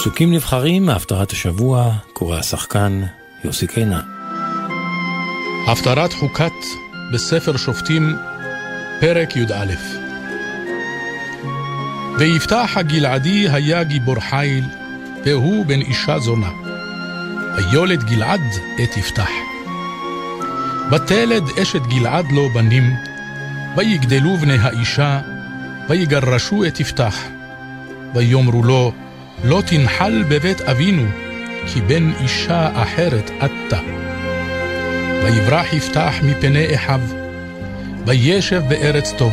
פסוקים 0.00 0.32
נבחרים 0.32 0.86
מהפטרת 0.86 1.30
השבוע, 1.30 1.92
קורא 2.12 2.38
השחקן 2.38 3.02
יוסי 3.44 3.66
קינן. 3.66 4.00
הפטרת 5.68 6.12
חוקת 6.12 6.52
בספר 7.12 7.56
שופטים, 7.56 8.16
פרק 9.00 9.36
י"א. 9.36 9.74
ויפתח 12.18 12.70
הגלעדי 12.76 13.48
היה 13.48 13.84
גיבור 13.84 14.20
חיל, 14.20 14.64
והוא 15.24 15.66
בן 15.66 15.80
אישה 15.80 16.18
זונה. 16.18 16.50
ויולד 17.56 18.04
גלעד 18.04 18.44
את 18.82 18.96
יפתח. 18.96 19.30
ותלד 20.92 21.44
אשת 21.62 21.82
גלעד 21.82 22.32
לו 22.32 22.48
בנים, 22.54 22.96
ויגדלו 23.76 24.36
בני 24.36 24.58
האישה, 24.58 25.20
ויגרשו 25.88 26.64
את 26.64 26.80
יפתח. 26.80 27.16
ויאמרו 28.14 28.62
לו, 28.62 28.92
לא 29.44 29.62
תנחל 29.66 30.24
בבית 30.28 30.60
אבינו, 30.60 31.06
כי 31.66 31.80
בן 31.80 32.12
אישה 32.20 32.68
אחרת 32.74 33.30
אתה. 33.44 33.78
ויברח 35.24 35.72
יפתח 35.72 36.14
מפני 36.22 36.74
אחיו, 36.74 37.00
וישב 38.06 38.62
בארץ 38.68 39.12
טוב. 39.16 39.32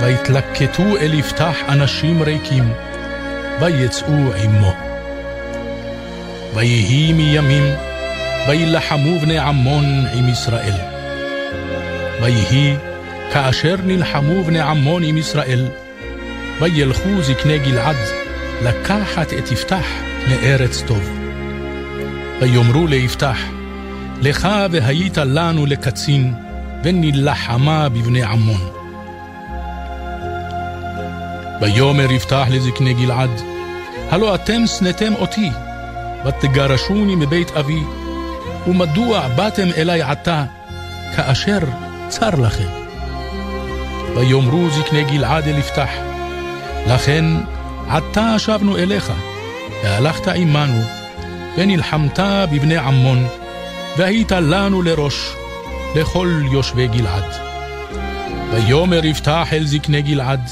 ויתלקטו 0.00 0.96
אל 0.96 1.14
יפתח 1.14 1.56
אנשים 1.68 2.22
ריקים, 2.22 2.72
ויצאו 3.60 4.32
עמו. 4.42 4.72
ויהי 6.54 7.12
מימים, 7.12 7.64
וילחמו 8.48 9.18
בני 9.18 9.38
עמון 9.38 9.84
עם 10.12 10.28
ישראל. 10.28 10.74
ויהי 12.22 12.76
כאשר 13.32 13.76
נלחמו 13.84 14.44
בני 14.44 14.60
עמון 14.60 15.02
עם 15.02 15.16
ישראל, 15.16 15.66
וילכו 16.60 17.22
זקני 17.22 17.58
גלעד 17.58 18.19
לקחת 18.62 19.32
את 19.32 19.52
יפתח 19.52 19.86
מארץ 20.28 20.82
טוב. 20.86 21.10
ויאמרו 22.40 22.86
ליפתח, 22.86 23.38
לך 24.20 24.48
והיית 24.70 25.16
לנו 25.18 25.66
לקצין, 25.66 26.34
ונלחמה 26.84 27.88
בבני 27.88 28.22
עמון. 28.22 28.60
ויאמר 31.60 32.12
יפתח 32.12 32.46
לזקני 32.50 32.94
גלעד, 32.94 33.30
הלא 34.10 34.34
אתם 34.34 34.66
שנאתם 34.66 35.14
אותי, 35.14 35.50
ותגרשוני 36.26 37.14
מבית 37.14 37.50
אבי, 37.50 37.82
ומדוע 38.66 39.28
באתם 39.28 39.68
אלי 39.76 40.02
עתה, 40.02 40.44
כאשר 41.16 41.58
צר 42.08 42.30
לכם? 42.30 42.68
ויאמרו 44.16 44.70
זקני 44.70 45.04
גלעד 45.04 45.48
אל 45.48 45.58
יפתח, 45.58 45.90
לכן 46.86 47.24
עתה 47.90 48.38
שבנו 48.38 48.76
אליך, 48.76 49.12
והלכת 49.84 50.28
עמנו, 50.28 50.82
ונלחמת 51.56 52.18
בבני 52.52 52.76
עמון, 52.76 53.26
והיית 53.96 54.32
לנו 54.32 54.82
לראש, 54.82 55.32
לכל 55.96 56.42
יושבי 56.52 56.88
גלעד. 56.88 57.24
ויאמר 58.52 59.04
יפתח 59.04 59.48
אל 59.52 59.66
זקני 59.66 60.02
גלעד, 60.02 60.50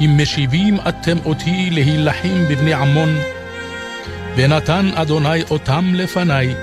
אם 0.00 0.18
משיבים 0.22 0.76
אתם 0.88 1.16
אותי 1.24 1.70
להילחם 1.70 2.44
בבני 2.50 2.74
עמון, 2.74 3.16
ונתן 4.36 4.90
אדוני 4.94 5.42
אותם 5.50 5.94
לפניי, 5.94 6.54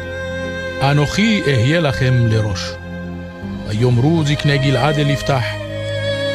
אנוכי 0.82 1.42
אהיה 1.48 1.80
לכם 1.80 2.14
לראש. 2.30 2.70
ויאמרו 3.68 4.24
זקני 4.26 4.58
גלעד 4.58 5.00
אל 5.00 5.10
יפתח, 5.10 5.44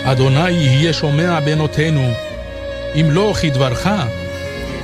אדוני 0.04 0.50
יהיה 0.50 0.92
שומע 0.92 1.40
בנותינו, 1.40 2.10
אם 2.94 3.10
לא 3.10 3.32
כדברך, 3.42 3.86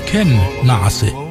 כן 0.07 0.29
נעשה. 0.65 1.26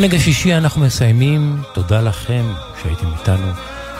בעונג 0.00 0.14
השישי 0.14 0.54
אנחנו 0.54 0.80
מסיימים, 0.80 1.62
תודה 1.72 2.00
לכם 2.00 2.42
שהייתם 2.82 3.06
איתנו, 3.18 3.46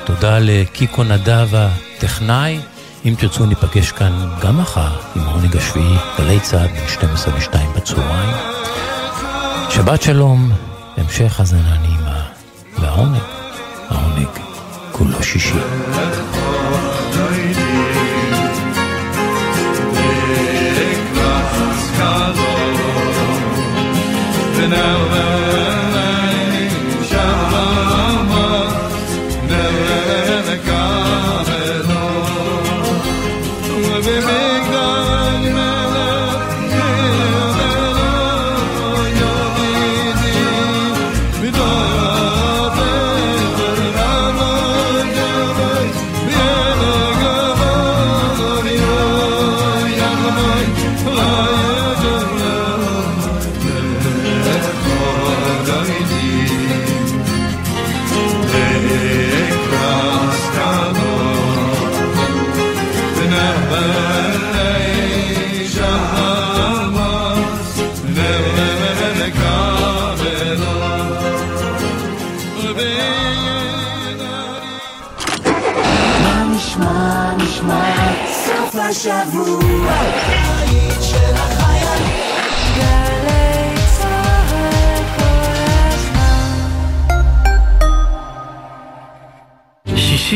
תודה 0.04 0.38
לקיקו 0.38 1.04
נדב 1.04 1.48
הטכנאי, 1.52 2.58
אם 3.04 3.14
תרצו 3.18 3.46
ניפגש 3.46 3.92
כאן 3.92 4.28
גם 4.42 4.58
מחר 4.58 4.96
עם 5.16 5.22
העונג 5.22 5.56
השביעי, 5.56 5.96
גלי 6.18 6.40
צעד 6.40 6.70
בין 6.70 6.88
12 6.88 7.34
ל-2 7.34 7.76
בצהריים. 7.76 8.36
שבת 9.70 10.02
שלום, 10.02 10.52
המשך 10.96 11.40
האזנה 11.40 11.78
נעימה, 11.78 12.22
והעונג, 12.78 13.20
העונג 13.88 14.28
כולו 14.92 15.22
שישי. 15.22 15.54
Now, 24.70 25.10
השבוע. 25.10 25.39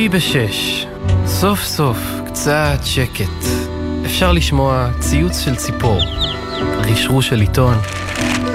שישי 0.04 0.08
בשש, 0.08 0.86
סוף 1.26 1.62
סוף 1.64 1.98
קצת 2.26 2.78
שקט. 2.84 3.44
אפשר 4.04 4.32
לשמוע 4.32 4.88
ציוץ 5.00 5.38
של 5.40 5.56
ציפור, 5.56 6.00
רשרוש 6.78 7.28
של 7.28 7.40
עיתון, 7.40 7.74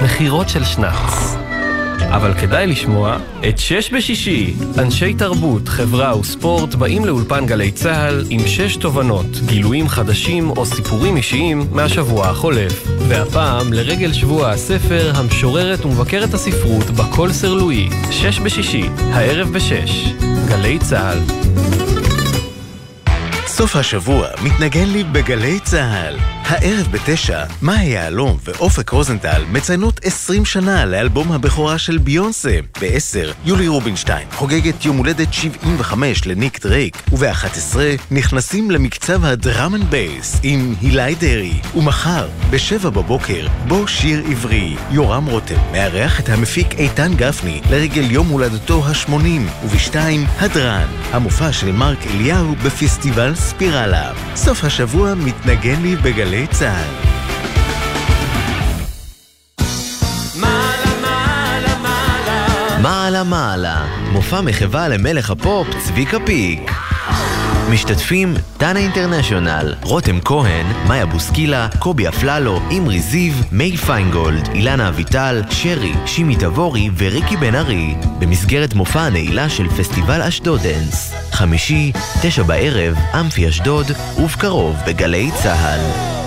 מכירות 0.04 0.50
של 0.50 0.64
שנץ. 0.64 1.49
אבל 2.12 2.34
כדאי 2.34 2.68
לשמוע 2.68 3.18
את 3.50 3.60
שש 3.60 3.94
בשישי. 3.94 4.54
אנשי 4.78 5.14
תרבות, 5.14 5.68
חברה 5.68 6.20
וספורט 6.20 6.76
באים 6.76 7.06
לאולפן 7.06 7.46
גלי 7.46 7.72
צה"ל 7.72 8.26
עם 8.30 8.48
שש 8.48 8.76
תובנות, 8.76 9.26
גילויים 9.46 9.88
חדשים 9.88 10.50
או 10.50 10.66
סיפורים 10.66 11.18
אישיים 11.18 11.68
מהשבוע 11.72 12.28
החולף. 12.28 12.88
והפעם, 13.08 13.74
לרגל 13.74 14.14
שבוע 14.14 14.50
הספר, 14.50 15.12
המשוררת 15.16 15.86
ומבקרת 15.86 16.34
הספרות 16.34 16.90
בקול 16.90 17.32
סרלואי. 17.32 17.90
שש 18.12 18.40
בשישי, 18.40 18.90
הערב 19.14 19.54
בשש. 19.54 20.14
גלי 20.48 20.80
צה"ל. 20.80 21.20
סוף 23.48 23.76
השבוע 23.76 24.28
מתנגן 24.44 24.86
לי 24.86 25.04
בגלי 25.04 25.60
צה"ל. 25.60 26.39
הערב 26.44 26.88
בתשע, 26.92 27.44
מאי 27.62 27.86
יהלום 27.86 28.38
ואופק 28.44 28.90
רוזנטל 28.90 29.44
מציינות 29.52 30.00
20 30.04 30.46
שנה 30.46 30.86
לאלבום 30.86 31.32
הבכורה 31.32 31.78
של 31.78 31.98
ביונסה. 31.98 32.60
ב-10, 32.82 33.34
יולי 33.46 33.68
רובינשטיין 33.68 34.28
חוגגת 34.32 34.86
יום 34.86 34.98
הולדת 34.98 35.34
75 35.34 36.26
לניק 36.26 36.66
דרייק, 36.66 37.04
וב-11 37.12 37.76
נכנסים 38.12 38.72
למקצב 38.72 39.26
ה 39.26 39.36
drum 39.36 39.76
and 39.76 39.84
bass 39.84 40.40
עם 40.44 40.76
הילי 40.82 41.16
דרעי. 41.16 41.60
ומחר, 41.76 42.30
ב-7 42.50 42.90
בבוקר, 42.90 43.48
בו 43.68 43.88
שיר 43.88 44.24
עברי. 44.32 44.76
יורם 44.92 45.26
רותם 45.26 45.60
מארח 45.72 46.20
את 46.20 46.30
המפיק 46.30 46.68
איתן 46.74 47.14
גפני 47.16 47.62
לרגל 47.70 48.12
יום 48.12 48.28
הולדתו 48.28 48.86
ה-80, 48.86 49.66
וב-2, 49.66 49.96
הדרן, 50.40 50.88
המופע 51.12 51.52
של 51.52 51.72
מרק 51.72 52.08
אליהו 52.08 52.56
בפסטיבל 52.56 53.36
ספירלה. 53.36 54.12
סוף 54.36 54.64
השבוע 54.64 55.14
מתנגן 55.14 55.82
לי 55.82 55.96
בגלי 55.96 56.39
גלי 56.40 56.48
צה"ל. 56.48 57.10
מעלה 62.82 63.24
מעלה, 63.24 63.86
מופע 64.12 64.42
מחווה 64.42 64.88
למלך 64.88 65.30
הפופ 65.30 65.68
צביקה 65.86 66.18
פיק. 66.26 66.72
משתתפים 67.72 68.34
דנה 68.58 68.80
אינטרנשיונל, 68.80 69.76
רותם 69.84 70.20
כהן, 70.26 70.66
מאיה 70.88 71.06
בוסקילה, 71.06 71.68
קובי 71.80 72.08
אפללו, 72.08 72.60
אמרי 72.78 73.00
זיו, 73.00 73.34
מאי 73.52 73.78
פיינגולד, 73.78 74.50
אילנה 74.54 74.90
אביטל, 74.90 75.42
שרי, 75.50 75.94
שימי 76.06 76.36
תבורי 76.36 76.90
וריקי 76.98 77.38
בן 77.38 77.56
ארי, 77.56 77.96
במסגרת 78.20 78.74
מופע 78.74 79.02
הנעילה 79.02 79.50
של 79.50 79.70
פסטיבל 79.70 80.22
אשדודנס. 80.22 81.14
חמישי, 81.32 81.92
תשע 82.22 82.44
בערב, 82.44 82.96
אמפי 83.20 83.50
אשדוד, 83.50 83.86
ובקרוב 84.18 84.76
בגלי 84.88 85.32
צה"ל. 85.44 86.19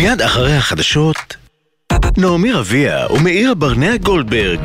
מיד 0.00 0.22
אחרי 0.22 0.56
החדשות, 0.56 1.36
נעמי 2.18 2.52
רביע 2.52 3.06
ומאירה 3.10 3.54
ברנע 3.54 3.96
גולדברג. 3.96 4.60